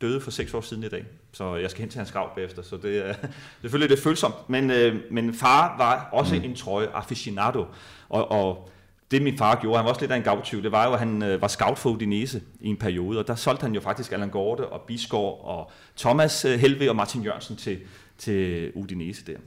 [0.00, 1.04] døde for seks år siden i dag.
[1.32, 3.14] Så jeg skal hen til hans grav bagefter, så det er
[3.60, 4.34] selvfølgelig lidt følsomt.
[4.48, 6.44] Men, øh, men far var også mm.
[6.44, 7.64] en trøje aficionado,
[8.08, 8.70] og, og
[9.10, 10.98] det min far gjorde, han var også lidt af en gavtyv, det var jo, at
[10.98, 14.12] han øh, var scout for Udinese i en periode, og der solgte han jo faktisk
[14.12, 17.78] Allan Gorte og Bisgaard og Thomas øh, Helve og Martin Jørgensen til,
[18.18, 19.38] til Udinese der.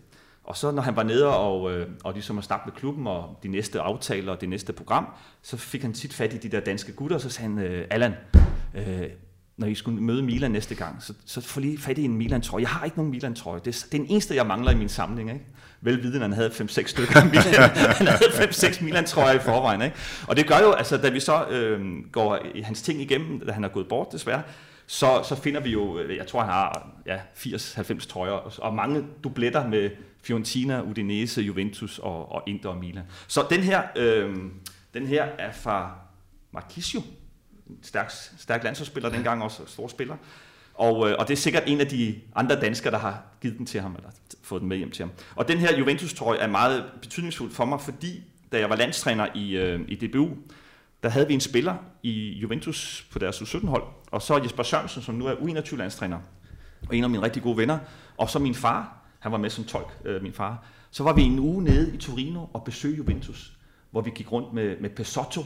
[0.43, 3.39] Og så når han var nede og, øh, og ligesom at snakke med klubben og
[3.43, 5.07] de næste aftaler og det næste program,
[5.41, 7.87] så fik han tit fat i de der danske gutter, og så sagde han, øh,
[7.89, 8.13] Allan,
[8.75, 9.09] øh,
[9.57, 12.61] når I skulle møde Milan næste gang, så, så få lige fat i en Milan-trøje.
[12.61, 13.59] Jeg har ikke nogen Milan-trøje.
[13.65, 15.29] Det er, det er den eneste, jeg mangler i min samling.
[15.29, 15.45] Ikke?
[15.81, 17.69] Velvidende, at han havde 5-6 stykker Milan.
[17.97, 19.81] han havde 5-6 Milan-trøjer i forvejen.
[19.81, 19.95] Ikke?
[20.27, 21.81] Og det gør jo, altså, da vi så øh,
[22.11, 24.41] går hans ting igennem, da han er gået bort desværre,
[24.87, 29.03] så, så finder vi jo, øh, jeg tror han har ja, 80-90 trøjer, og mange
[29.23, 29.89] dubletter med
[30.21, 33.03] Fiorentina, Udinese, Juventus og, og Inter og Milan.
[33.27, 34.35] Så den her øh,
[34.93, 35.95] Den her er fra
[36.51, 37.01] Marquisio,
[37.81, 40.15] stærk, stærk landsholdsspiller dengang, også stor spiller.
[40.73, 43.65] Og, øh, og det er sikkert en af de andre danskere, der har givet den
[43.65, 44.09] til ham, eller
[44.43, 45.11] fået den med hjem til ham.
[45.35, 49.57] Og den her Juventus-trøje er meget betydningsfuld for mig, fordi da jeg var landstræner i,
[49.57, 50.29] øh, i DBU,
[51.03, 55.15] der havde vi en spiller i Juventus på deres U17-hold, og så Jesper Sørensen, som
[55.15, 56.19] nu er U21-landstræner,
[56.89, 57.79] og en af mine rigtig gode venner,
[58.17, 60.65] og så min far, han var med som tolk, øh, min far.
[60.91, 63.57] Så var vi en uge nede i Torino og besøgte Juventus,
[63.91, 65.41] hvor vi gik rundt med, med Pesotto,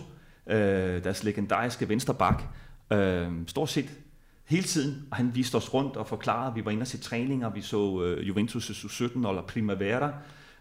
[0.47, 2.43] øh, deres legendariske vensterbak,
[2.91, 3.89] øh, stort set
[4.45, 7.49] hele tiden, og han viste os rundt og forklarede, vi var inde og se træninger,
[7.49, 10.11] vi så øh, Juventus' U17 eller Primavera,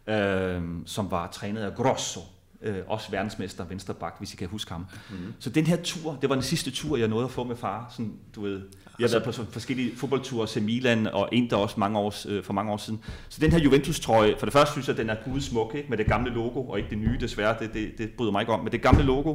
[0.06, 2.20] øh, som var trænet af Grosso,
[2.64, 4.86] øh, også verdensmester vensterbak, hvis I kan huske ham.
[5.10, 5.34] Mm-hmm.
[5.38, 7.88] Så den her tur, det var den sidste tur, jeg nåede at få med far.
[7.90, 8.62] Sådan, du ved,
[8.98, 12.28] jeg har været på sådan forskellige fodboldture til Milan, og en der også mange år,
[12.28, 13.00] øh, for mange år siden.
[13.28, 15.88] Så den her Juventus-trøje, for det første synes jeg, at den er gudsmuk, ikke?
[15.88, 18.52] med det gamle logo, og ikke det nye desværre, det, det, det bryder mig ikke
[18.52, 19.34] om, men det gamle logo,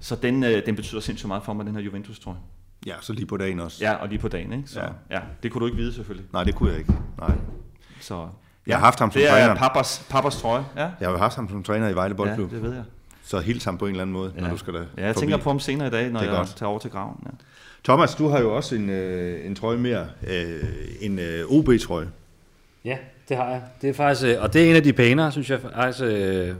[0.00, 2.38] så den, øh, den betyder sindssygt meget for mig, den her Juventus-trøje.
[2.86, 3.84] Ja, så lige på dagen også.
[3.84, 4.68] Ja, og lige på dagen, ikke?
[4.68, 4.88] Så, ja.
[5.10, 5.20] ja.
[5.42, 6.26] det kunne du ikke vide selvfølgelig.
[6.32, 6.92] Nej, det kunne jeg ikke.
[7.18, 7.36] Nej.
[8.00, 8.28] Så,
[8.68, 9.46] Jeg har haft ham som det træner.
[9.48, 10.64] er pappas, pappas trøje.
[10.76, 12.82] Ja, Jeg har haft ham som træner i Vejle ja Boldklub, det ved jeg.
[13.24, 14.40] så hils ham på en eller anden måde, Ja.
[14.40, 15.22] når du skal der Ja, jeg forbi.
[15.22, 16.56] tænker på ham senere i dag, når Det jeg godt.
[16.56, 17.16] tager over til graven.
[17.26, 17.30] Ja.
[17.84, 20.64] Thomas, du har jo også en, øh, en trøje mere, øh,
[21.00, 22.08] en øh, OB-trøje.
[22.84, 22.96] Ja,
[23.28, 23.62] det har jeg.
[23.82, 26.54] Det er faktisk, øh, og det er en af de pænere, synes jeg faktisk, øh,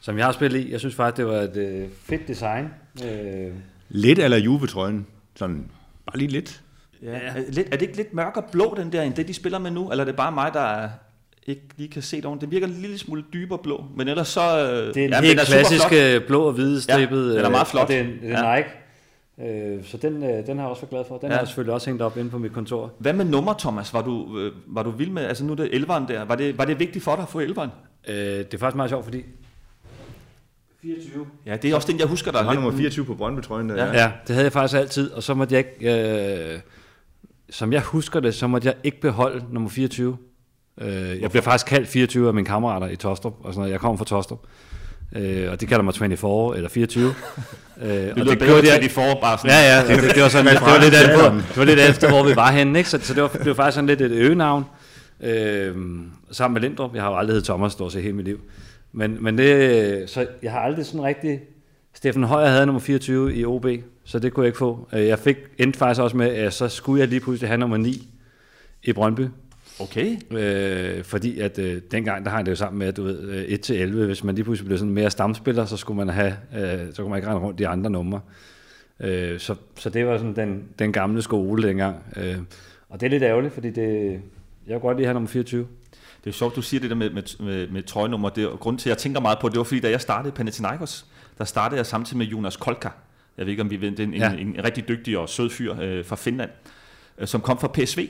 [0.00, 0.72] som jeg har spillet i.
[0.72, 2.68] Jeg synes faktisk, det var et øh, fedt design.
[3.04, 3.52] Øh,
[3.88, 5.06] Lidt eller Juve-trøjen,
[5.36, 5.64] sådan
[6.06, 6.60] bare lige lidt.
[7.02, 7.08] Ja.
[7.08, 9.70] Er, lidt, er det ikke lidt mørkere blå, den der, end det, de spiller med
[9.70, 9.90] nu?
[9.90, 10.88] Eller er det bare mig, der er,
[11.48, 12.50] ikke lige kan se det ordentligt?
[12.50, 14.40] Den virker en lille smule dybere blå, men ellers så...
[14.40, 16.00] øh, det er en ja, helt klassisk flot.
[16.00, 17.34] øh, blå og hvide stribet.
[17.36, 17.82] den er meget øh, flot.
[17.82, 18.56] Og det er, det er Ja.
[18.56, 18.68] Nike.
[19.76, 21.18] Øh, så den, øh, den har jeg også været glad for.
[21.18, 21.26] Den Ja.
[21.28, 21.32] ja.
[21.34, 22.92] har jeg selvfølgelig også hængt op inde på mit kontor.
[22.98, 23.94] Hvad med nummer, Thomas?
[23.94, 25.22] Var du, øh, var du vild med?
[25.24, 26.24] Altså nu er det 11'eren der.
[26.24, 27.68] Var det, var det vigtigt for dig at få 11'eren?
[28.08, 29.22] Øh, det er faktisk meget sjovt, fordi
[30.82, 31.26] 24.
[31.46, 32.78] Ja, det er også den, jeg husker, der Du har er nummer lidt...
[32.80, 33.68] 24 på Brøndby-trøjen.
[33.68, 33.74] Der.
[33.76, 33.84] Ja.
[33.86, 33.92] Ja.
[34.02, 36.60] Ja, det havde jeg faktisk altid, og så måtte jeg ikke, øh,
[37.50, 40.16] som jeg husker det, så måtte jeg ikke beholde nummer 24.
[40.80, 43.72] Øh, jeg blev faktisk kaldt 24 af mine kammerater i Tostrup, og sådan noget.
[43.72, 44.38] Jeg kommer fra Tostrup,
[45.16, 47.14] øh, og de kalder mig 24 eller 24.
[47.82, 49.50] øh, Det og bedre gjorde de får bare sådan...
[49.50, 51.80] Ja, ja, og det, det var sådan, det, det var lidt af, det var lidt
[51.80, 52.90] efter, hvor vi var henne, ikke?
[52.90, 54.64] Så, så det, var, det var faktisk sådan lidt et øgenavn,
[55.20, 55.74] øh,
[56.30, 56.94] sammen med Lindrup.
[56.94, 58.40] Jeg har jo aldrig heddet Thomas, stort set hele mit liv.
[58.92, 61.40] Men, men det, så jeg har aldrig sådan rigtig...
[61.94, 63.66] Steffen Højer havde nummer 24 i OB,
[64.04, 64.88] så det kunne jeg ikke få.
[64.92, 67.76] Øh, Jeg fik endte faktisk også med, at så skulle jeg lige pludselig have nummer
[67.76, 68.08] 9
[68.82, 69.26] i Brøndby.
[69.80, 70.16] Okay.
[70.30, 73.92] Øh, fordi at øh, dengang, der hang det jo sammen med, at du ved, øh,
[74.02, 77.02] 1-11, hvis man lige pludselig blev sådan mere stamspiller, så skulle man have, øh, så
[77.02, 78.20] kunne man ikke rende rundt i andre numre.
[79.00, 81.96] Øh, så, så det var sådan den, den gamle skole dengang.
[82.16, 82.36] Øh,
[82.88, 84.20] og det er lidt ærgerligt, fordi det,
[84.66, 85.66] jeg kunne godt lige have nummer 24.
[86.24, 88.28] Det er sjovt, du siger det der med, med, med, med trøjenummer.
[88.28, 90.32] Det er grund til, at jeg tænker meget på, det var fordi, da jeg startede
[90.32, 91.06] Panathinaikos,
[91.38, 92.88] der startede jeg samtidig med Jonas Kolka.
[93.38, 94.14] Jeg ved ikke, om vi ved, det er en.
[94.14, 94.32] Ja.
[94.32, 96.50] en, en rigtig dygtig og sød fyr øh, fra Finland,
[97.18, 98.08] øh, som kom fra PSV.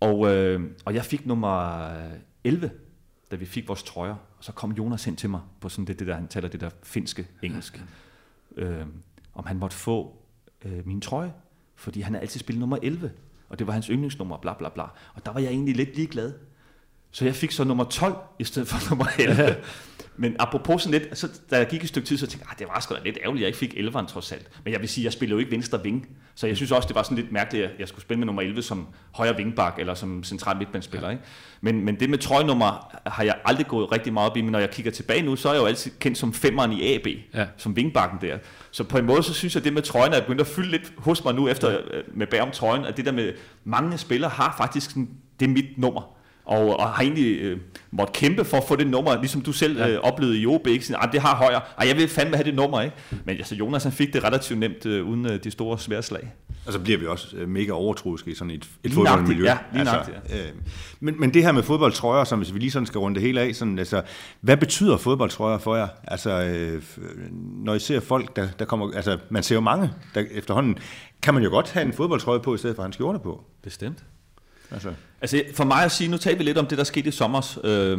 [0.00, 1.88] Og, øh, og jeg fik nummer
[2.44, 2.70] 11,
[3.30, 4.14] da vi fik vores trøjer.
[4.38, 6.60] Og så kom Jonas hen til mig på sådan det, det der, han taler det
[6.60, 7.84] der finske engelsk.
[8.56, 8.86] Øh,
[9.34, 10.16] om han måtte få
[10.64, 11.32] øh, min trøje,
[11.74, 13.10] fordi han har altid spillet nummer 11.
[13.48, 14.82] Og det var hans yndlingsnummer, bla bla bla.
[15.14, 16.32] Og der var jeg egentlig lidt ligeglad.
[17.10, 19.56] Så jeg fik så nummer 12 i stedet for nummer 11.
[20.18, 22.58] Men apropos sådan lidt, så da jeg gik et stykke tid, så tænkte jeg, "Ah,
[22.58, 24.48] det var sgu da lidt ærgerligt, at jeg ikke fik 11'eren trods alt.
[24.64, 26.08] Men jeg vil sige, jeg spiller jo ikke venstre ving.
[26.34, 28.42] Så jeg synes også, det var sådan lidt mærkeligt, at jeg skulle spille med nummer
[28.42, 31.10] 11 som højre vingbak, eller som central midtbanespiller.
[31.10, 31.22] Ikke?
[31.60, 34.58] Men, men det med trøjenummer har jeg aldrig gået rigtig meget op i, men når
[34.58, 37.46] jeg kigger tilbage nu, så er jeg jo altid kendt som femmeren i AB, Ja.
[37.56, 38.38] som vingbakken der.
[38.70, 40.70] Så på en måde, så synes jeg, at det med trøjen er begyndt at fylde
[40.70, 43.32] lidt hos mig nu, efter øh, med bag om trøjen, at det der med
[43.64, 45.08] mange spillere har faktisk sådan,
[45.40, 46.15] det er mit nummer.
[46.46, 47.58] Og, og har egentlig øh,
[47.90, 50.86] måtte kæmpe for at få det nummer, ligesom du selv øh, oplevede i OB, ikke?
[50.86, 52.96] Sådan, "Ah, det har højere, Ej, jeg vil fandme have det nummer, ikke?
[53.24, 56.32] Men altså, Jonas han fik det relativt nemt, øh, uden øh, de store svære slag.
[56.66, 59.44] Og så bliver vi også øh, mega overtroiske i sådan et, et Lige fodboldmiljø.
[59.44, 60.38] ja, lige nøjagtigt, øh,
[61.00, 63.40] men, men det her med fodboldtrøjer, som hvis vi lige sådan skal runde det hele
[63.40, 64.02] af, sådan, altså,
[64.40, 65.88] hvad betyder fodboldtrøjer for jer?
[66.04, 66.82] Altså, øh,
[67.64, 70.78] når I ser folk, der, der kommer, altså, man ser jo mange der, efterhånden,
[71.22, 73.44] kan man jo godt have en fodboldtrøje på, i stedet for en skjorte på.
[73.62, 73.98] Bestemt.
[74.70, 77.12] Altså, Altså for mig at sige, nu taler vi lidt om det, der skete i
[77.12, 77.98] sommer, øh, øh,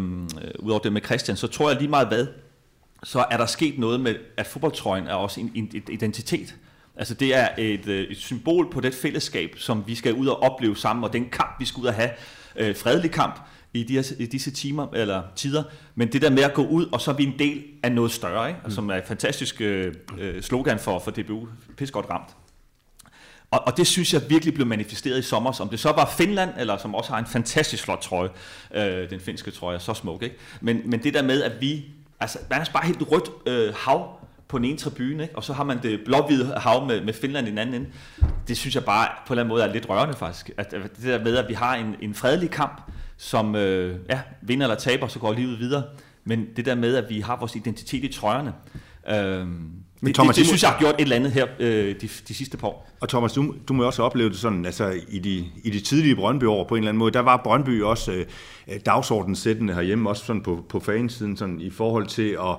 [0.59, 2.27] udover det med Christian, så tror jeg lige meget hvad,
[3.03, 6.55] så er der sket noget med, at fodboldtrøjen er også en, en, et identitet.
[6.95, 10.43] Altså det er et, øh, et symbol på det fællesskab, som vi skal ud og
[10.43, 12.09] opleve sammen, og den kamp, vi skal ud og have,
[12.55, 13.39] øh, fredelig kamp
[13.73, 15.63] i, de her, i disse timer, eller tider,
[15.95, 18.11] men det der med at gå ud, og så er vi en del af noget
[18.11, 18.61] større, ikke?
[18.65, 18.71] Mm.
[18.71, 21.47] som er et fantastisk øh, øh, slogan for, for DBU,
[21.77, 22.29] pis godt ramt.
[23.51, 26.49] Og, og det synes jeg virkelig blev manifesteret i sommer, om det så var Finland,
[26.57, 28.29] eller som også har en fantastisk flot trøje,
[28.75, 30.35] øh, den finske trøje er så smuk, ikke?
[30.61, 31.85] Men, men det der med, at vi,
[32.19, 35.35] altså man er altså bare helt rødt øh, hav på den ene tribune, ikke?
[35.35, 37.89] og så har man det blå-hvide hav med, med Finland i den anden ende.
[38.47, 40.51] Det synes jeg bare på en eller anden måde er lidt rørende faktisk.
[40.57, 42.81] At, at det der med, at vi har en, en fredelig kamp,
[43.17, 45.83] som øh, ja, vinder eller taber, så går livet videre.
[46.23, 48.53] Men det der med, at vi har vores identitet i trøjerne,
[49.09, 49.47] øh,
[50.01, 52.09] men Thomas, det, det, det synes jeg har gjort et eller andet her øh, de,
[52.27, 52.89] de sidste par år.
[52.99, 56.15] Og Thomas, du, du må også opleve det sådan, altså i de, i de tidlige
[56.15, 58.11] Brøndby-år på en eller anden måde, der var Brøndby også
[58.67, 62.57] øh, dagsordensættende herhjemme, også sådan på, på fansiden, sådan i forhold til at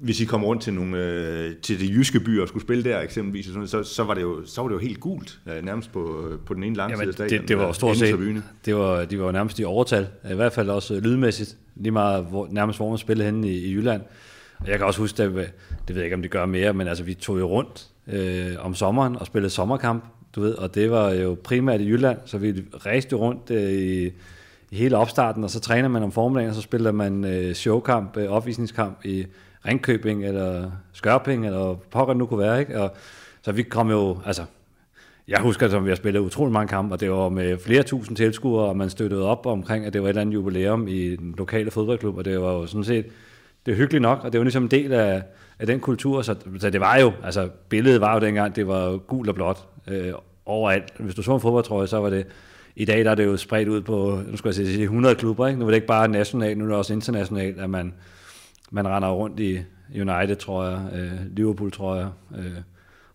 [0.00, 3.00] hvis I kom rundt til, nogle, øh, til de jyske byer og skulle spille der
[3.00, 5.92] eksempelvis, sådan, så, så, var det jo, så var det jo helt gult, øh, nærmest
[5.92, 7.40] på, på den ene lange side af stadion.
[7.40, 10.34] Det, det var jo stort set, det var, de var jo nærmest i overtal, i
[10.34, 14.02] hvert fald også lydmæssigt, lige meget hvor, nærmest hvor man spillede henne i, i Jylland.
[14.58, 15.34] Og jeg kan også huske, det,
[15.88, 18.54] det ved jeg ikke, om de gør mere, men altså vi tog jo rundt øh,
[18.58, 20.04] om sommeren og spillede sommerkamp,
[20.34, 24.06] du ved, og det var jo primært i Jylland, så vi rejste rundt øh, i,
[24.70, 28.16] i hele opstarten, og så træner man om formiddagen, og så spiller man øh, showkamp,
[28.16, 29.26] øh, opvisningskamp i
[29.66, 32.80] Ringkøbing, eller Skørping, eller pokker nu kunne være, ikke?
[32.80, 32.96] Og,
[33.42, 34.42] så vi kom jo, altså,
[35.28, 38.16] jeg husker, at vi har spillet utrolig mange kampe, og det var med flere tusind
[38.16, 41.34] tilskuere, og man støttede op omkring, at det var et eller andet jubilæum i den
[41.38, 43.06] lokale fodboldklub, og det var jo sådan set,
[43.66, 45.22] det er hyggeligt nok, og det var ligesom en del af,
[45.58, 48.96] af den kultur, så, så det var jo, altså billedet var jo dengang, det var
[48.96, 50.12] gul og blåt øh,
[50.46, 50.92] overalt.
[50.98, 52.26] Hvis du så en fodboldtrøje, så var det,
[52.76, 55.46] i dag der er det jo spredt ud på, nu skal jeg sige, 100 klubber,
[55.46, 55.60] ikke?
[55.60, 57.94] nu er det ikke bare nationalt, nu er det også internationalt, at man,
[58.70, 59.58] man render rundt i
[59.94, 62.08] United, tror jeg, øh, Liverpool, tror jeg,
[62.38, 62.56] øh,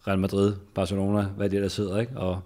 [0.07, 2.17] Real Madrid, Barcelona, hvad det der sidder, ikke?
[2.17, 2.39] Og,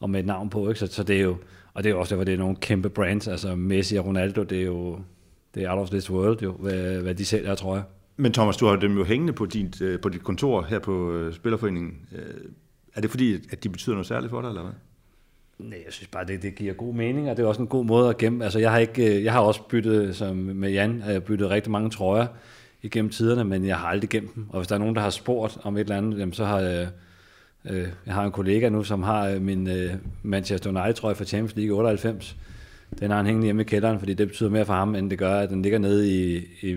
[0.00, 0.80] og med et navn på, ikke?
[0.80, 1.36] Så, så det er jo,
[1.74, 4.60] og det er også derfor, det er nogle kæmpe brands, altså Messi og Ronaldo, det
[4.60, 4.98] er jo,
[5.54, 7.84] det er out of this world jo, hvad, hvad de sælger, tror jeg.
[8.16, 11.12] Men Thomas, du har dem jo hængende på dit, øh, på dit kontor her på
[11.12, 12.08] øh, Spillerforeningen.
[12.12, 12.34] Øh,
[12.94, 14.72] er det fordi, at de betyder noget særligt for dig, eller hvad?
[15.58, 17.84] Nej, jeg synes bare, det, det giver god mening, og det er også en god
[17.84, 18.44] måde at gemme.
[18.44, 21.90] Altså, jeg har, ikke, jeg har også byttet, som med Jan, jeg byttet rigtig mange
[21.90, 22.26] trøjer
[22.82, 24.46] igennem tiderne, men jeg har aldrig gemt dem.
[24.48, 26.58] Og hvis der er nogen, der har spurgt om et eller andet, jamen, så har
[26.60, 26.88] jeg,
[27.64, 31.76] øh, jeg har en kollega nu, som har min øh, Manchester United-trøje fra Champions League
[31.76, 32.36] 98.
[33.00, 35.18] Den har han hængende hjemme i kælderen, fordi det betyder mere for ham, end det
[35.18, 36.76] gør, at den ligger nede i, i,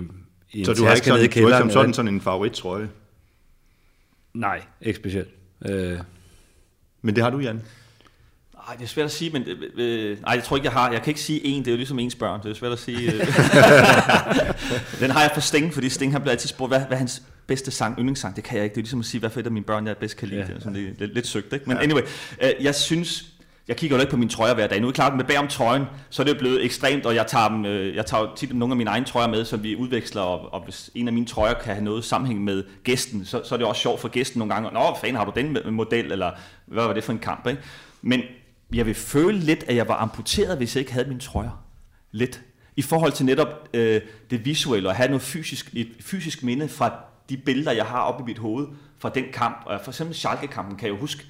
[0.51, 2.89] i en Så du har ikke, sådan, du har ikke sådan, sådan en favorittrøje?
[4.33, 5.29] Nej, ikke specielt.
[5.65, 5.99] Øh.
[7.01, 7.61] Men det har du, Jan?
[8.53, 10.91] Nej, det er svært at sige, men øh, øh, nej, jeg tror ikke, jeg har.
[10.91, 12.43] Jeg kan ikke sige en, det er jo ligesom ens børn.
[12.43, 13.11] Det er svært at sige.
[13.13, 13.19] Øh.
[15.01, 17.71] den har jeg for Sting, fordi Sting har blevet altid spurgt, hvad, hvad hans bedste
[17.71, 18.35] sang, yndlingssang?
[18.35, 18.73] Det kan jeg ikke.
[18.73, 20.39] Det er ligesom at sige, hvad for et af mine børn, jeg bedst kan lide.
[20.39, 20.47] Ja.
[20.47, 21.65] Det er sådan lidt, lidt, lidt søgt, ikke?
[21.67, 21.83] Men ja.
[21.83, 22.01] anyway,
[22.41, 23.25] øh, jeg synes,
[23.67, 24.79] jeg kigger jo ikke på mine trøjer hver dag.
[24.79, 27.27] Nu er det klart, med bag om trøjen, så er det blevet ekstremt, og jeg
[27.27, 30.21] tager, dem, øh, jeg tager tit nogle af mine egne trøjer med, som vi udveksler,
[30.21, 33.55] og, og hvis en af mine trøjer kan have noget sammenhæng med gæsten, så, så
[33.55, 34.71] er det også sjovt for gæsten nogle gange.
[34.71, 36.31] Nå, fanden har du den model, eller
[36.65, 37.61] hvad var det for en kamp, ikke?
[38.01, 38.21] Men
[38.73, 41.63] jeg vil føle lidt, at jeg var amputeret, hvis jeg ikke havde mine trøjer.
[42.11, 42.41] Lidt.
[42.75, 46.93] I forhold til netop øh, det visuelle, og have noget fysisk, et fysisk minde fra
[47.29, 48.67] de billeder, jeg har oppe i mit hoved
[48.99, 49.63] fra den kamp.
[49.65, 51.25] Og for eksempel Schalke-kampen kan jeg jo huske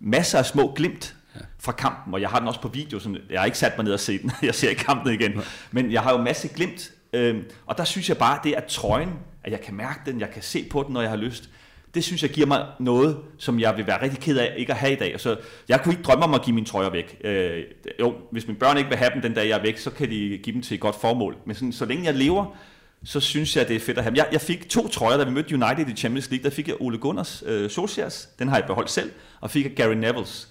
[0.00, 1.16] masser af små glimt
[1.58, 3.84] fra kampen, og jeg har den også på video, så jeg har ikke sat mig
[3.84, 5.32] ned og set den, jeg ser ikke kampen igen,
[5.70, 9.10] men jeg har jo masse glimt, øh, og der synes jeg bare, det er trøjen,
[9.44, 11.50] at jeg kan mærke den, jeg kan se på den, når jeg har lyst,
[11.94, 14.78] det synes jeg giver mig noget, som jeg vil være rigtig ked af ikke at
[14.78, 15.20] have i dag.
[15.20, 15.36] Så
[15.68, 17.20] jeg kunne ikke drømme om at give mine trøjer væk.
[17.24, 17.62] Øh,
[18.00, 20.10] jo, hvis mine børn ikke vil have dem den dag, jeg er væk, så kan
[20.10, 21.36] de give dem til et godt formål.
[21.46, 22.56] Men sådan, så længe jeg lever,
[23.04, 24.16] så synes jeg, det er fedt at have dem.
[24.16, 26.44] Jeg, jeg fik to trøjer, da vi mødte United i Champions League.
[26.44, 29.10] Der fik jeg Ole Gunners øh, Solskjaers, den har jeg beholdt selv,
[29.40, 30.46] og fik jeg Gary Neville's.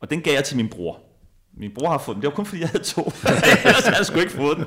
[0.00, 1.00] Og den gav jeg til min bror.
[1.58, 2.22] Min bror har fået den.
[2.22, 3.02] Det var kun fordi, jeg havde to.
[3.64, 4.64] Ellers havde jeg sgu ikke fået den.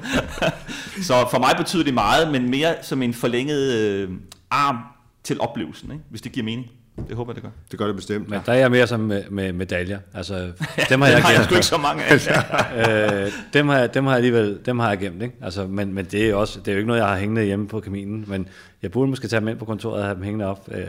[1.08, 4.10] så for mig betyder det meget, men mere som en forlænget øh,
[4.52, 4.78] arm
[5.24, 6.04] til oplevelsen, ikke?
[6.10, 6.68] hvis det giver mening.
[7.08, 7.50] Det håber jeg, det gør.
[7.72, 8.30] Det gør det bestemt.
[8.30, 10.00] Men der er jeg mere som med, med medaljer.
[10.14, 10.52] Altså,
[10.90, 13.26] dem har jeg, har jeg sgu ikke så mange af.
[13.26, 15.22] øh, dem, har, dem har jeg alligevel dem har jeg gemt.
[15.22, 15.36] Ikke?
[15.42, 17.68] Altså, men, men det, er også, det er jo ikke noget, jeg har hængende hjemme
[17.68, 18.26] på kaminen.
[18.28, 18.48] Men
[18.82, 20.70] jeg burde måske tage dem ind på kontoret og have dem hængende op.
[20.72, 20.88] Øh,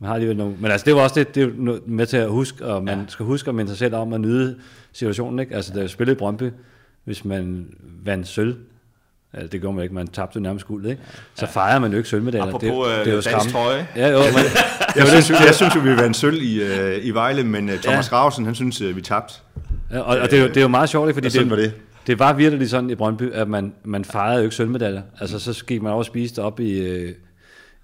[0.00, 2.28] man har alligevel nogle, men altså, det var også det, det er med til at
[2.28, 3.04] huske, og man ja.
[3.08, 4.56] skal huske at minde sig selv om at nyde
[4.92, 5.38] situationen.
[5.38, 5.54] Ikke?
[5.54, 6.50] Altså, da jeg spillede i Brøndby,
[7.04, 7.66] hvis man
[8.04, 8.56] vandt sølv,
[9.32, 11.02] Altså, det gjorde man ikke, man tabte nærmest guld, ikke?
[11.34, 11.50] Så ja.
[11.50, 12.46] fejrer man jo ikke sølvmedaljer.
[12.46, 13.86] Apropos det, det er jo øh, dansk trøje.
[13.96, 14.44] Ja, jo, men,
[14.96, 18.10] jeg, synes, jeg synes jo, vi vandt sølv i, uh, i Vejle, men uh, Thomas
[18.10, 18.16] ja.
[18.16, 19.34] Grausen, han synes, uh, vi tabte.
[19.90, 21.72] Ja, og, og det, er jo, det er jo meget sjovt, fordi det, var det.
[22.06, 25.02] det var virkelig sådan i Brøndby, at man, man fejrede jo ikke sølvmedaljer.
[25.20, 27.10] Altså, så gik man over og spiste op i, uh,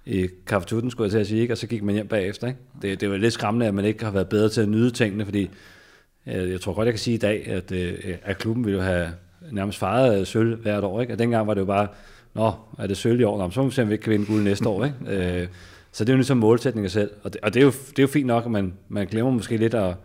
[0.07, 1.53] i kaffetutten, skulle jeg til at sige, ikke?
[1.53, 2.47] og så gik man hjem bagefter.
[2.47, 2.59] Ikke?
[2.81, 5.25] Det, det var lidt skræmmende, at man ikke har været bedre til at nyde tingene,
[5.25, 5.49] fordi
[6.27, 8.83] øh, jeg tror godt, jeg kan sige i dag, at, øh, at klubben ville jo
[8.83, 9.07] have
[9.51, 11.01] nærmest fejret sølv hvert år.
[11.01, 11.13] Ikke?
[11.13, 11.87] Og dengang var det jo bare,
[12.33, 13.37] nå, er det sølv i år?
[13.37, 14.85] Nå, så må vi se, om vi ikke kan vinde guld næste år.
[14.85, 15.41] Ikke?
[15.41, 15.47] Øh,
[15.91, 17.11] så det er jo ligesom målsætninger selv.
[17.23, 19.31] Og det, og det, er, jo, det er jo fint nok, at man, man glemmer
[19.31, 19.95] måske lidt, at,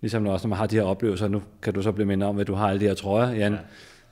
[0.00, 2.38] ligesom også når man har de her oplevelser, nu kan du så blive mindre om,
[2.38, 3.52] at du har alle de her trøjer, Jan.
[3.52, 3.58] Ja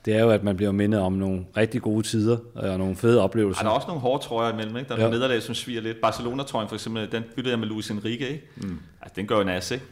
[0.05, 3.21] det er jo, at man bliver mindet om nogle rigtig gode tider og nogle fede
[3.21, 3.61] oplevelser.
[3.61, 4.87] Ej, der er også nogle hårde trøjer imellem, ikke?
[4.87, 5.03] Der er Ja.
[5.05, 6.01] nogle nederlag, som sviger lidt.
[6.01, 8.47] Barcelona-trøjen for eksempel, den byttede jeg med Luis Enrique, ikke?
[8.57, 8.79] Mm.
[9.01, 9.85] Altså, den gør jo nas, ikke?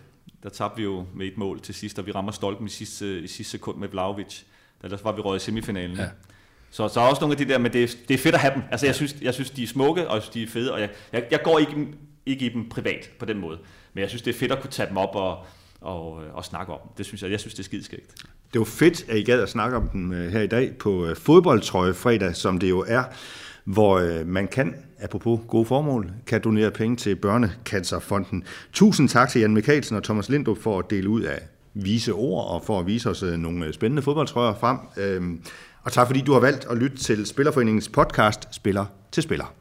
[0.43, 3.19] Der tabte vi jo med et mål til sidst, og vi rammer stolpen i sidste,
[3.19, 4.41] i sidste sekund med Vlaovic.
[4.83, 5.95] Ellers var vi røget i semifinalen.
[5.97, 6.01] Ja.
[6.03, 6.09] Ja.
[6.71, 8.53] Så, så er også nogle af de der, men det det er fedt at have
[8.53, 8.61] dem.
[8.71, 10.81] Altså, jeg synes, jeg synes, de er smukke, og jeg synes, de er fede, og
[10.81, 11.87] jeg, jeg, jeg går ikke,
[12.25, 13.57] ikke i dem privat på den måde.
[13.93, 15.45] Men jeg synes, det er fedt at kunne tage dem op og,
[15.81, 16.79] og, og snakke om.
[16.97, 18.15] Det synes jeg, jeg synes, det er skideskægt.
[18.53, 21.05] Det var fedt, at I gad at snakke om den øh, her i dag på
[21.05, 23.03] øh, fodboldtrøje fredag, som det jo er,
[23.63, 28.43] hvor øh, man kan, apropos gode formål, kan donere penge til Børnecancerfonden.
[28.73, 31.41] Tusind tak til Jan Mikkelsen og Thomas Lindrup for at dele ud af
[31.73, 34.77] vise ord og for at vise os nogle spændende fodboldtrøjer frem.
[34.97, 35.41] Øhm,
[35.83, 39.58] og tak fordi du har valgt at lytte til Spillerforeningens podcast Spiller til Spiller.